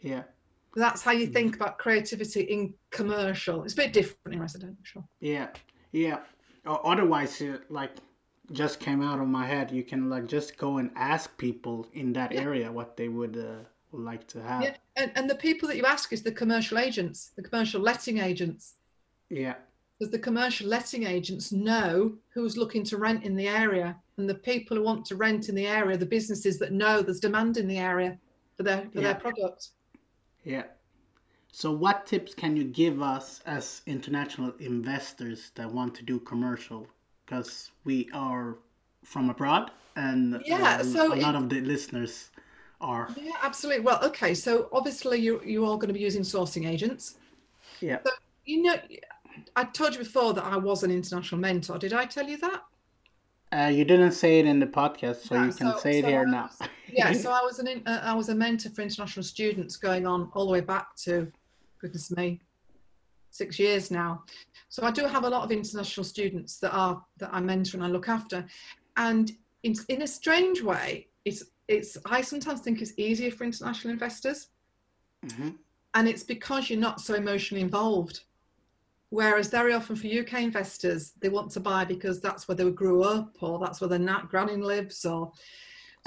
[0.01, 0.23] Yeah.
[0.75, 3.63] That's how you think about creativity in commercial.
[3.63, 5.07] It's a bit different in residential.
[5.21, 5.47] Yeah,
[5.93, 6.19] yeah.
[6.65, 7.91] Otherwise, like
[8.51, 9.71] just came out of my head.
[9.71, 12.41] You can like just go and ask people in that yeah.
[12.41, 14.63] area what they would, uh, like to have.
[14.63, 18.19] Yeah, and, and the people that you ask is the commercial agents, the commercial letting
[18.19, 18.75] agents.
[19.29, 19.55] Yeah.
[19.97, 24.35] Because the commercial letting agents know who's looking to rent in the area, and the
[24.35, 27.67] people who want to rent in the area, the businesses that know there's demand in
[27.67, 28.17] the area
[28.57, 29.03] for their for yeah.
[29.03, 29.69] their product.
[30.43, 30.63] Yeah.
[31.51, 36.87] So, what tips can you give us as international investors that want to do commercial
[37.25, 38.57] because we are
[39.03, 42.29] from abroad and yeah, uh, so a lot of the listeners
[42.81, 43.07] are.
[43.15, 43.83] Yeah, absolutely.
[43.83, 47.15] Well, okay, so obviously you you're all going to be using sourcing agents.
[47.81, 47.99] Yeah.
[48.05, 48.11] So,
[48.45, 48.75] you know,
[49.55, 51.77] I told you before that I was an international mentor.
[51.77, 52.61] Did I tell you that?
[53.51, 56.05] Uh, you didn't say it in the podcast, so Yeah, you can so- say it
[56.05, 56.49] here now.
[56.91, 60.29] yeah, so I was an uh, I was a mentor for international students going on
[60.33, 61.31] all the way back to
[61.79, 62.41] goodness me,
[63.35, 64.23] six years now.
[64.69, 67.85] So I do have a lot of international students that are that I mentor and
[67.85, 68.45] I look after,
[68.97, 69.31] and
[69.63, 74.47] in in a strange way, it's it's I sometimes think it's easier for international investors,
[75.25, 75.57] Mhm.
[75.93, 78.21] and it's because you're not so emotionally involved.
[79.09, 83.03] Whereas very often for UK investors, they want to buy because that's where they grew
[83.03, 85.31] up, or that's where their nat granny lives, or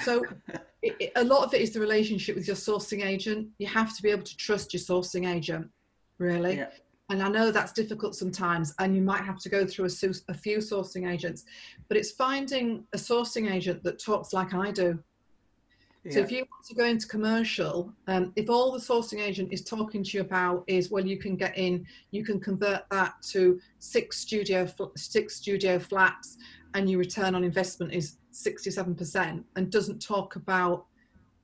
[0.03, 0.13] so
[0.83, 3.49] it, it- a lot of it is the relationship with your sourcing agent.
[3.59, 5.71] You have to be able to trust your sourcing agent,
[6.19, 6.57] really.
[6.57, 6.71] Yeah.
[7.11, 10.35] And I know that's difficult sometimes, and you might have to go through a, a
[10.35, 11.45] few sourcing agents,
[11.89, 14.99] but it's finding a sourcing agent that talks like I do.
[16.11, 19.63] So if you want to go into commercial, um, if all the sourcing agent is
[19.63, 23.61] talking to you about is well, you can get in, you can convert that to
[23.79, 26.39] six studio fl- six studio flats,
[26.73, 30.87] and your return on investment is sixty-seven percent, and doesn't talk about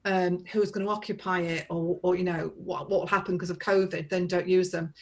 [0.06, 3.50] um, who's going to occupy it or, or you know what what will happen because
[3.50, 4.94] of COVID, then don't use them.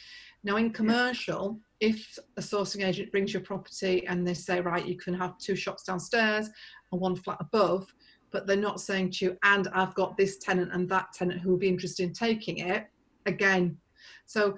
[0.43, 4.97] Now in commercial, if a sourcing agent brings your property and they say right, you
[4.97, 6.49] can have two shops downstairs
[6.91, 7.93] and one flat above,
[8.31, 11.51] but they're not saying to you, and I've got this tenant and that tenant who
[11.51, 12.87] will be interested in taking it
[13.25, 13.77] again.
[14.25, 14.57] So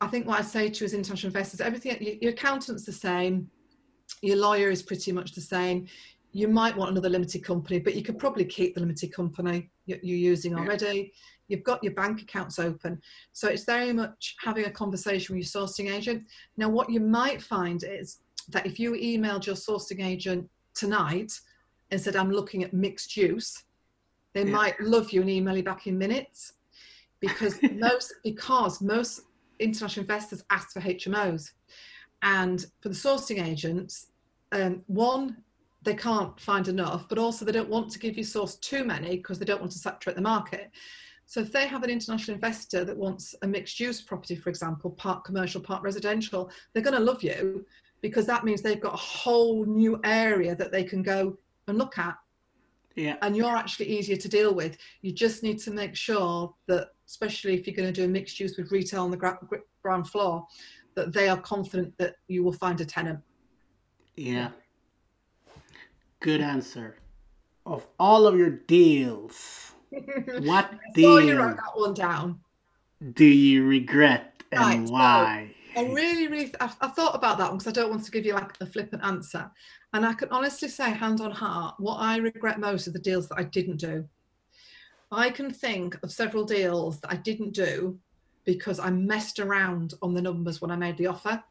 [0.00, 3.48] I think what I say to you as international investors, everything, your, accountant's the same,
[4.20, 5.86] your lawyer is pretty much the same.
[6.32, 9.98] You might want another limited company, but you could probably keep the limited company you're,
[10.02, 10.58] using Yeah.
[10.58, 11.12] already.
[11.48, 13.00] You've got your bank accounts open.
[13.32, 16.24] So it's very much having a conversation with your sourcing agent.
[16.56, 18.18] Now, what you might find is
[18.48, 21.32] that if you emailed your sourcing agent tonight
[21.90, 23.64] and said, I'm looking at mixed use,
[24.34, 24.50] they Yeah.
[24.50, 26.54] might love you and email you back in minutes
[27.20, 29.22] because most because most
[29.58, 31.50] international investors ask for HMOs.
[32.22, 34.08] And for the sourcing agents,
[34.52, 35.42] um, one,
[35.82, 39.16] they can't find enough, but also they don't want to give you source too many
[39.16, 40.70] because they don't want to saturate the market.
[41.32, 44.90] So if they have an international investor that wants a mixed use property, for example,
[44.90, 47.64] part commercial, part residential, they're going to love you
[48.02, 51.96] because that means they've got a whole new area that they can go and look
[51.96, 52.18] at
[52.96, 53.16] Yeah.
[53.22, 54.76] and you're actually easier to deal with.
[55.00, 58.38] You just need to make sure that, especially if you're going to do a mixed
[58.38, 59.40] use with retail on the gra-
[59.82, 60.46] ground floor,
[60.96, 63.20] that they are confident that you will find a tenant.
[64.16, 64.50] Yeah.
[66.20, 66.98] Good answer.
[67.64, 69.71] Of all of your deals,
[70.40, 72.40] what So you wrote that one down.
[73.14, 75.54] do you regret and Right, so- why?
[75.74, 78.26] I really, really, I, I thought about that one because I don't want to give
[78.26, 79.50] you like a flippant answer.
[79.94, 83.26] And I can honestly say, hand on heart, what I regret most are the deals
[83.30, 84.06] that I didn't do.
[85.10, 87.98] I can think of several deals that I didn't do
[88.44, 91.42] because I messed around on the numbers when I made the offer.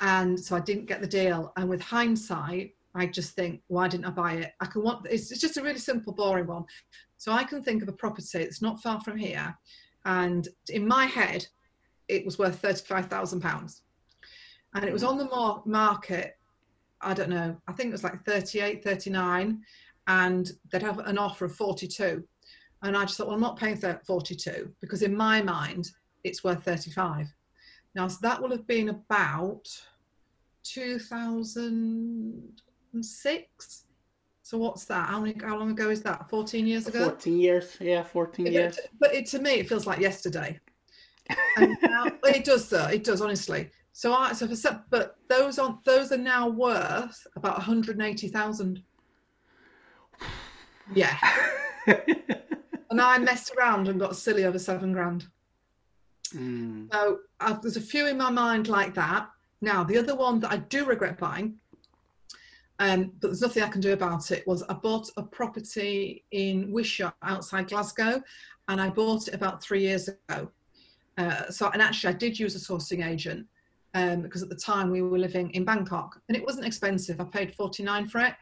[0.00, 1.52] And so I didn't get the deal.
[1.56, 4.52] And with hindsight, I just think, why didn't I buy it?
[4.60, 6.64] I can want, it's, it's just a really simple, boring one.
[7.16, 9.56] So I can think of a property that's not far from here.
[10.04, 11.46] And in my head,
[12.08, 13.80] it was worth £35,000.
[14.74, 15.08] And it was hmm.
[15.08, 16.36] on the mar- market,
[17.00, 19.60] I don't know, I think it was like 38, 39,
[20.06, 22.24] and they'd have an offer of 42.
[22.82, 25.90] And I just thought, well, I'm not paying thir- 42 because in my mind,
[26.24, 27.32] it's worth 35.
[27.94, 29.68] Now, so that will have been about
[32.92, 33.84] 2006.
[34.42, 35.08] So what's that?
[35.08, 35.38] How many?
[35.42, 36.28] How long ago is that?
[36.30, 37.04] 14 years ago.
[37.04, 37.76] 14 years?
[37.80, 38.78] Yeah, 14 But- years.
[38.98, 40.58] But it, to me, it feels like yesterday.
[41.58, 42.86] And now, it does, though.
[42.86, 43.70] It does, honestly.
[43.92, 48.82] So I, so for but those on those are now worth about 180,000.
[50.94, 51.18] Yeah,
[51.86, 55.26] and I messed around and got silly over seven grand.
[56.32, 59.28] Mm, So I've, there's a few in my mind like that.
[59.60, 61.58] Now the other one that I do regret buying,
[62.78, 66.70] um, but there's nothing I can do about it, was I bought a property in
[66.70, 68.22] Wishaw outside Glasgow,
[68.68, 70.50] and I bought it about three years ago.
[71.16, 73.44] Uh, so and actually I did use a sourcing agent
[73.94, 77.20] um, because at the time we were living in Bangkok, and it wasn't expensive.
[77.20, 78.34] I paid 49 for it,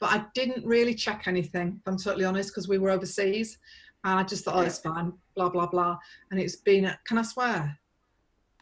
[0.00, 1.80] but I didn't really check anything.
[1.80, 3.58] If I'm totally honest, because we were overseas.
[4.04, 5.96] And I just thought, oh, it's fine, blah blah blah.
[6.30, 7.78] And it's been, a, can I swear?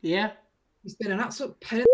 [0.03, 0.33] yeah.
[0.85, 1.85] It's been an absolute pain.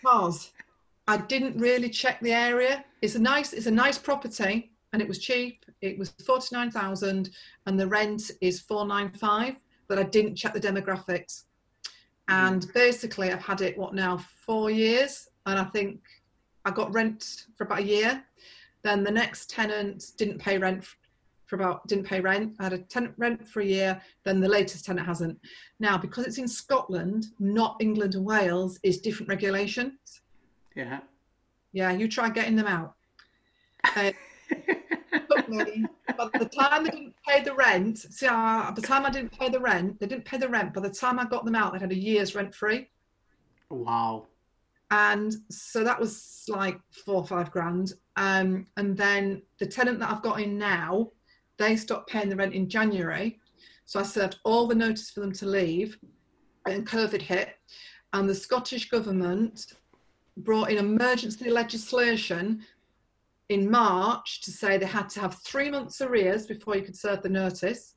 [0.00, 0.52] because
[1.06, 2.84] I didn't really check the area.
[3.02, 5.64] It's a nice, it's a nice property, and it was cheap.
[5.82, 7.30] It was forty nine thousand,
[7.66, 9.56] and the rent is four nine five.
[9.88, 11.44] But I didn't check the demographics,
[12.28, 16.00] and basically I've had it what now four years, and I think
[16.64, 18.24] I got rent for about a year.
[18.82, 20.86] Then the next tenant didn't pay rent
[21.44, 22.56] for about didn't pay rent.
[22.58, 24.00] I had a tenant rent for a year.
[24.24, 25.38] Then the latest tenant hasn't.
[25.80, 30.22] Now because it's in Scotland, not England and Wales, is different regulations.
[30.74, 31.00] Yeah.
[31.72, 32.94] Yeah, you try getting them out.
[33.96, 34.12] Uh,
[35.48, 35.84] me,
[36.16, 39.38] by the time they didn't pay the rent, see, uh, by the time I didn't
[39.38, 40.74] pay the rent, they didn't pay the rent.
[40.74, 42.88] By the time I got them out, they had a year's rent free.
[43.70, 44.26] Wow.
[44.90, 47.94] And so that was like four or five grand.
[48.16, 51.10] Um, and then the tenant that I've got in now,
[51.58, 53.40] they stopped paying the rent in January.
[53.86, 55.98] So I served all the notice for them to leave,
[56.66, 57.56] and COVID hit.
[58.12, 59.66] And the Scottish government
[60.36, 62.62] brought in emergency legislation
[63.48, 67.22] in March to say they had to have three months arrears before you could serve
[67.22, 67.94] the notice.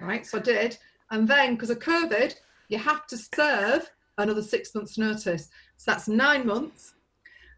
[0.00, 0.78] Right, so I did.
[1.10, 2.34] And then because of COVID,
[2.68, 5.48] you have to serve another six months notice.
[5.76, 6.94] So that's nine months.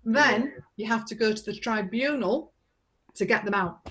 [0.05, 2.53] Then you have to go to the tribunal
[3.15, 3.89] to get them out.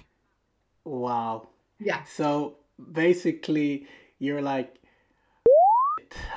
[0.83, 1.47] Wow.
[1.79, 2.03] Yeah.
[2.03, 2.57] So
[2.91, 3.87] basically,
[4.19, 4.75] you're like,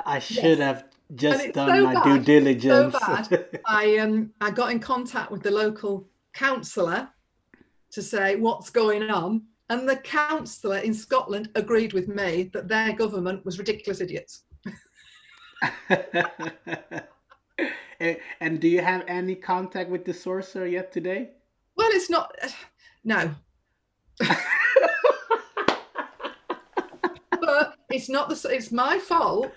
[0.06, 0.58] I should Yes.
[0.58, 0.84] have
[1.14, 2.94] just done so my bad, due diligence.
[2.98, 3.60] bad.
[3.66, 7.08] I um I got in contact with the local councillor
[7.92, 12.92] to say what's going on, and the councillor in Scotland agreed with me that their
[12.92, 14.44] government was ridiculous idiots.
[18.00, 21.30] and, and do you have any contact with the sorcerer yet today?
[21.76, 22.34] Well, it's not.
[23.06, 23.34] No,
[27.38, 28.48] but it's not the.
[28.50, 29.52] It's my fault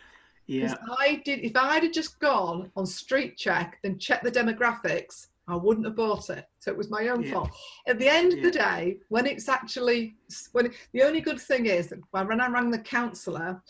[0.47, 0.69] Yeah.
[0.73, 1.39] because I did.
[1.39, 5.95] If I'd have just gone on Street Check and checked the demographics, I wouldn't have
[5.95, 6.45] bought it.
[6.59, 7.33] So it was my own Yeah.
[7.33, 7.51] fault.
[7.87, 10.15] At the end of the day, when it's actually
[10.53, 13.61] when the only good thing is that when I rang the councillor,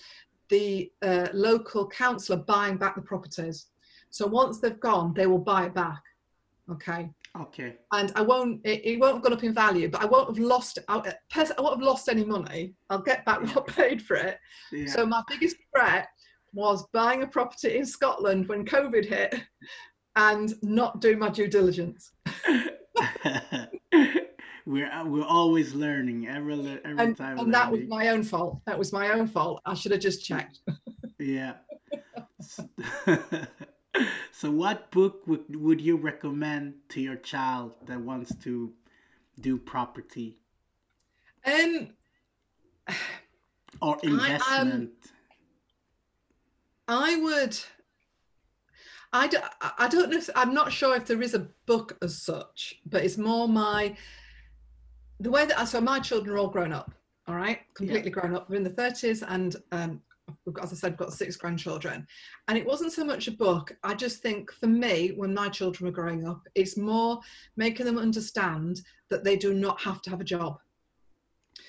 [0.49, 3.67] the uh, local councillor buying back the properties.
[4.09, 6.01] So once they've gone, they will buy it back.
[6.71, 7.09] Okay
[7.39, 7.75] Okay.
[7.91, 8.61] and I won't.
[8.63, 10.79] It, it won't have gone up in value, but I won't have lost.
[10.87, 12.73] I, I won't have lost any money.
[12.89, 14.39] I'll get back what I paid for it.
[14.71, 14.87] Yeah.
[14.87, 16.07] So my biggest regret
[16.57, 19.35] was buying a property in Scotland when COVID hit,
[20.15, 22.11] and not doing my due diligence.
[24.65, 27.37] we're uh, we're always learning every every And, time.
[27.37, 28.59] and that was my own fault.
[28.65, 29.61] That was my own fault.
[29.65, 30.59] I should have just checked.
[31.19, 31.53] Yeah.
[34.31, 38.71] so, what book would would you recommend to your child that wants to
[39.41, 40.37] do property
[41.43, 41.89] Um,
[43.81, 44.91] or investment?
[45.05, 45.16] I
[47.15, 47.57] would.
[49.13, 49.37] I, d-
[49.77, 50.17] I don't know.
[50.17, 53.95] If, I'm not sure if there is a book as such, but it's more my
[55.19, 56.91] the way that I so my children are all grown up.
[57.27, 58.49] All right, completely grown up.
[58.49, 60.01] We're in the 30s, and um,
[60.45, 62.07] we've got, as I said, we've got six grandchildren.
[62.47, 63.75] And it wasn't so much a book.
[63.83, 67.19] I just think for me, when my children were growing up, it's more
[67.57, 70.59] making them understand that they do not have to have a job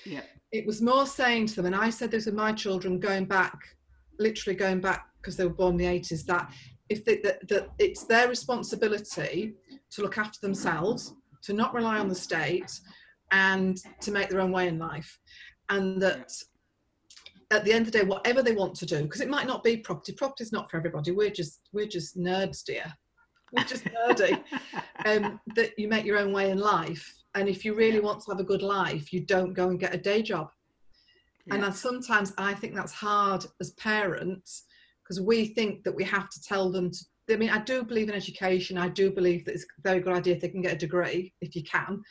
[0.05, 0.21] yeah.
[0.51, 3.57] it was more saying to them, and I said this with my children going back,
[4.19, 6.51] literally going back because they were born in the 80s, that
[6.89, 9.53] if they, that, that it's their responsibility
[9.91, 11.13] to look after themselves,
[11.43, 12.71] to not rely on the state,
[13.31, 15.19] and to make their own way in life,
[15.69, 16.31] and that
[17.51, 19.63] at the end of the day, whatever they want to do, because it might not
[19.63, 20.13] be property.
[20.13, 21.11] Property is not for everybody.
[21.11, 22.91] We're just we're just nerds, dear.
[23.51, 24.43] We're just nerdy.
[25.05, 28.03] Um, that you make your own way in life, and if you really Yeah.
[28.03, 30.49] want to have a good life, you don't go and get a day job.
[31.49, 34.65] And I, sometimes I think that's hard as parents
[35.09, 36.99] because we think that we have to tell them to.
[37.31, 38.77] I mean, I do believe in education.
[38.77, 41.33] I do believe that it's a very good idea if they can get a degree,
[41.41, 42.01] if you can.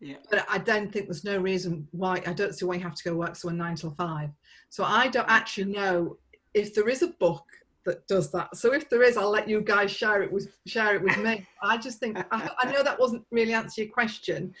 [0.00, 0.16] Yeah.
[0.30, 3.04] But I don't think there's no reason why, I don't see why you have to
[3.04, 4.28] go work somewhere nine till five.
[4.68, 6.18] So I don't actually know
[6.52, 7.44] if there is a book
[7.86, 8.54] that does that.
[8.56, 11.46] So if there is, I'll let you guys share it with share it with me.
[11.62, 14.52] I just think I, I know that wasn't really answer your question,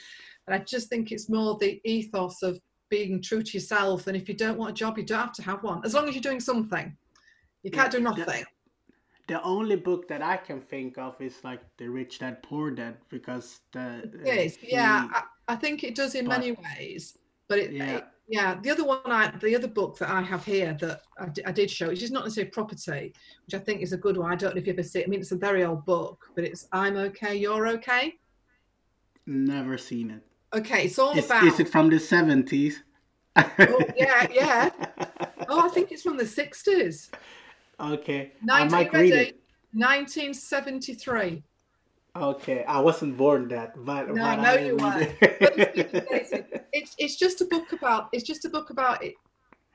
[0.46, 2.58] but I just think it's more the ethos of
[2.88, 4.06] being true to yourself.
[4.06, 5.82] And if you don't want a job, you don't have to have one.
[5.84, 6.96] As long as you're doing something,
[7.62, 8.44] you can't do nothing.
[9.26, 12.96] The only book that I can think of is like The Rich Dad Poor Dad
[13.10, 15.08] because the uh, It is, he- yeah.
[15.12, 17.96] I, I think it does in but- many ways, but it, Yeah.
[17.98, 18.58] it- yeah.
[18.62, 21.00] The other one, I, the other book that I have here that
[21.46, 23.12] I, did show, which is not necessarily property,
[23.46, 24.30] which I think is a good one.
[24.30, 25.06] I don't know if you ever see it.
[25.06, 28.18] I mean, it's a very old book, but it's I'm okay, you're okay.
[29.26, 30.22] never seen it.
[30.58, 31.44] Okay, it's all Is, about.
[31.44, 32.82] is it from the seventies?
[33.36, 34.70] Oh, yeah, yeah.
[35.50, 37.08] Oh, I think it's from the 60s.
[37.80, 39.40] Okay, I might read it.
[39.72, 41.42] 1973.
[42.16, 45.78] Okay, I wasn't born that, but No, but I you read But it.
[46.10, 46.32] it's,
[46.72, 49.14] it's it's just a book about it's just a book about it.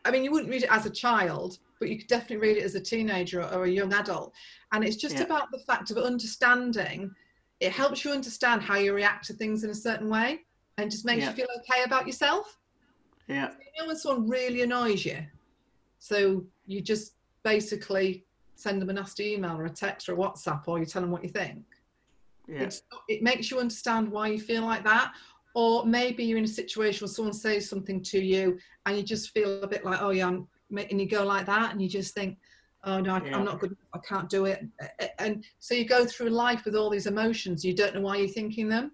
[0.05, 2.63] I mean, you wouldn't read it as a child, but you could definitely read it
[2.63, 4.33] as a teenager or, or a young adult.
[4.73, 5.23] And it's just Yeah.
[5.23, 7.11] about the fact of understanding.
[7.61, 10.39] It helps you understand how you react to things in a certain way,
[10.77, 11.29] and just makes Yeah.
[11.29, 12.57] you feel okay about yourself.
[13.27, 13.49] Yeah.
[13.51, 15.19] So, you know when someone really annoys you,
[15.99, 17.13] so you just
[17.43, 18.25] basically
[18.55, 21.11] send them a nasty email or a text or a WhatsApp, or you tell them
[21.11, 21.63] what you think.
[22.47, 22.63] Yeah.
[22.63, 25.13] It's, it makes you understand why you feel like that.
[25.55, 29.29] Or maybe you're in a situation where someone says something to you and you just
[29.31, 32.15] feel a bit like, oh yeah, I'm, and you go like that and you just
[32.15, 32.37] think,
[32.85, 33.37] oh no, I, Yeah.
[33.37, 34.65] I'm not good, I can't do it.
[35.19, 38.27] And so you go through life with all these emotions, you don't know why you're
[38.27, 38.91] thinking them.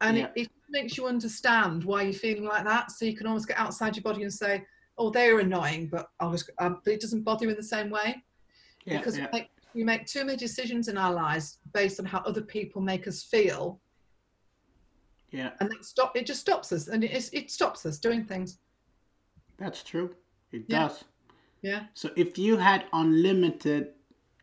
[0.00, 0.28] And Yeah.
[0.36, 2.92] it, it makes you understand why you're feeling like that.
[2.92, 4.64] So you can almost get outside your body and say,
[4.98, 7.88] oh, they're annoying, but I was, um, but it doesn't bother you in the same
[7.90, 8.22] way
[8.84, 8.98] Yeah.
[8.98, 9.28] because yeah.
[9.32, 12.80] we, make, we make too many decisions in our lives based on how other people
[12.82, 13.80] make us feel
[15.30, 15.50] yeah.
[15.60, 18.58] and that stop it just stops us and it, it stops us doing things
[19.58, 20.14] That's true.
[20.52, 20.88] It Yeah.
[20.88, 21.04] does.
[21.62, 23.92] yeah So if you had unlimited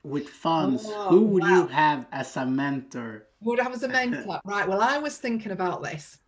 [0.04, 3.28] with funds, Oh, who would you have as a mentor?
[3.44, 6.20] Who would have as a mentor right well i was thinking about this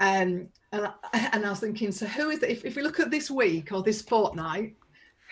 [0.00, 3.00] um, and, I, and i was thinking so who is it if, if we look
[3.00, 4.74] at this week or this fortnight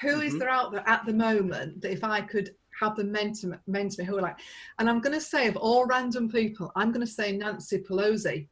[0.01, 0.39] who is Mhm.
[0.41, 4.07] there out there at the moment that if i could have them mentor, mentor me
[4.07, 4.39] who are like
[4.79, 8.49] and i'm going to say of all random people i'm going to say nancy pelosi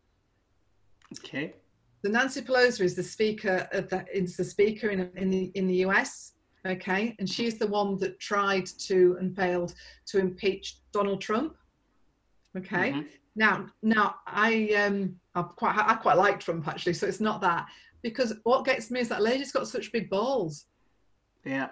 [1.20, 1.54] Okay.
[2.02, 5.68] the Nancy Pelosi is the speaker of the is the speaker in in the in
[5.68, 6.32] the US.
[6.66, 9.72] Okay, and she's the one that tried to and failed
[10.06, 11.54] to impeach Donald Trump.
[12.56, 13.06] Okay, Mhm.
[13.36, 17.66] Now now I um I quite I quite like Trump actually, so it's not that
[18.02, 20.66] because what gets me is that lady's got such big balls,
[21.44, 21.68] Yeah.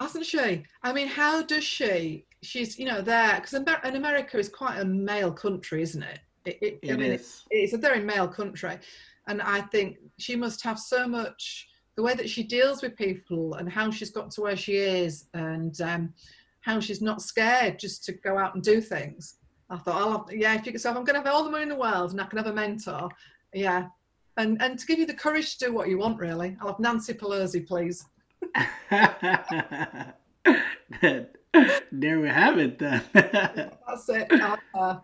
[0.00, 0.64] hasn't she?
[0.82, 2.26] I mean, how does she?
[2.42, 6.20] She's you know there because and America is quite a male country, isn't it?
[6.44, 7.42] It, it, I mean, is.
[7.50, 8.78] it's a very male country
[9.28, 13.54] and i think she must have so much the way that she deals with people
[13.54, 16.12] and how she's got to where she is and um,
[16.60, 19.37] how she's not scared just to go out and do things
[19.70, 21.44] i thought i'll have yeah if you could so if i'm going to have all
[21.44, 23.08] the money in the world and i can have a mentor
[23.52, 23.88] yeah
[24.36, 26.80] and and to give you the courage to do what you want really i'll have
[26.80, 28.04] nancy pelosi please
[31.90, 33.02] there we have it then.
[33.12, 34.30] that's it
[34.74, 34.98] uh,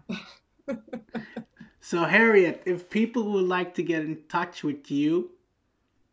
[1.81, 5.33] so Harriet, if people would like to get in touch with you,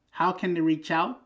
[0.10, 1.22] how can they reach out?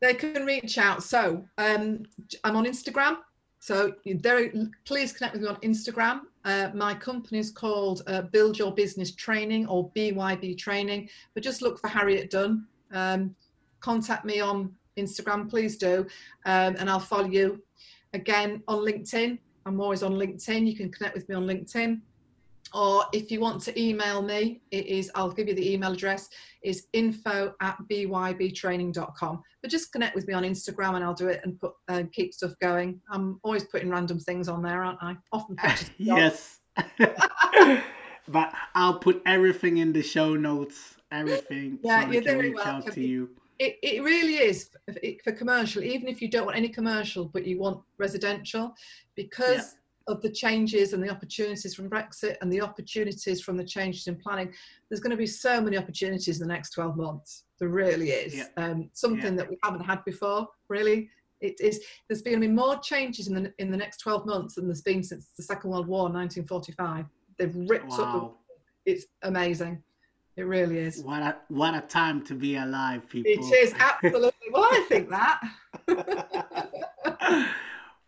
[0.00, 1.02] they can reach out.
[1.02, 2.04] So um,
[2.44, 3.18] I'm on Instagram.
[3.60, 4.52] So there,
[4.84, 6.20] please connect with me on Instagram.
[6.48, 11.60] Uh, my company is called uh, Build Your Business Training or BYB Training, but just
[11.60, 12.66] look for Harriet Dunn.
[12.90, 13.36] Um,
[13.80, 16.06] contact me on Instagram, please do,
[16.46, 17.62] um, and I'll follow you.
[18.14, 20.66] Again, on LinkedIn, I'm always on LinkedIn.
[20.66, 22.00] You can connect with me on LinkedIn.
[22.74, 26.28] Or if you want to email me, it is, I'll give you the email address,
[26.62, 29.42] is info at bybtraining.com.
[29.62, 32.34] But just connect with me on Instagram and I'll do it and put uh, keep
[32.34, 33.00] stuff going.
[33.10, 35.16] I'm always putting random things on there, aren't I?
[35.32, 35.90] Often pictures.
[35.98, 36.20] of dogs.
[36.20, 36.60] yes.
[38.28, 42.92] but I'll put everything in the show notes, everything, Yeah, so you're very welcome.
[42.92, 43.30] to you.
[43.58, 44.94] It, it really is for,
[45.24, 48.72] for commercial, even if you don't want any commercial, but you want residential,
[49.16, 49.77] because
[50.08, 54.16] of the changes and the opportunities from Brexit and the opportunities from the changes in
[54.16, 54.52] planning,
[54.88, 57.44] there's going to be so many opportunities in the next 12 months.
[57.60, 58.34] There really is.
[58.34, 58.46] Yeah.
[58.56, 59.36] Um, something Yeah.
[59.42, 61.10] that we haven't had before, really.
[61.40, 61.80] It is.
[62.08, 64.82] There's going to be more changes in the in the next 12 months than there's
[64.82, 67.04] been since the Second World War, 1945.
[67.38, 67.98] They've ripped up.
[67.98, 68.36] The, Wow.
[68.86, 69.80] it's amazing.
[70.36, 71.02] It really is.
[71.02, 73.30] What a what a time to be alive, people.
[73.32, 74.32] It is absolutely.
[74.52, 75.40] well, I think that.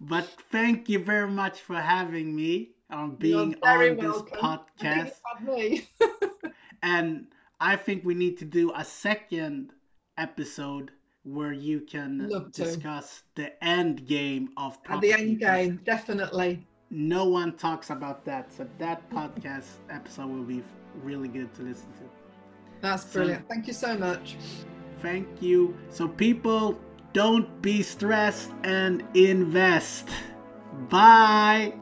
[0.01, 4.39] but thank you very much for having me on being on this welcome.
[4.43, 5.13] I think podcast.
[5.41, 5.89] you had me.
[6.83, 7.27] And
[7.61, 9.73] I think we need to do a second
[10.17, 10.91] episode
[11.25, 12.65] where you can Love to.
[12.65, 16.67] discuss the end game of At the end game, definitely.
[16.91, 20.63] No one talks about that, so that podcast episode will be
[21.05, 22.05] really good to listen to.
[22.81, 23.47] That's So- brilliant.
[23.49, 24.37] Thank you so much.
[25.03, 25.77] Thank you.
[25.91, 26.79] So, people,
[27.13, 30.09] don't be stressed and invest.
[30.89, 31.80] Bye.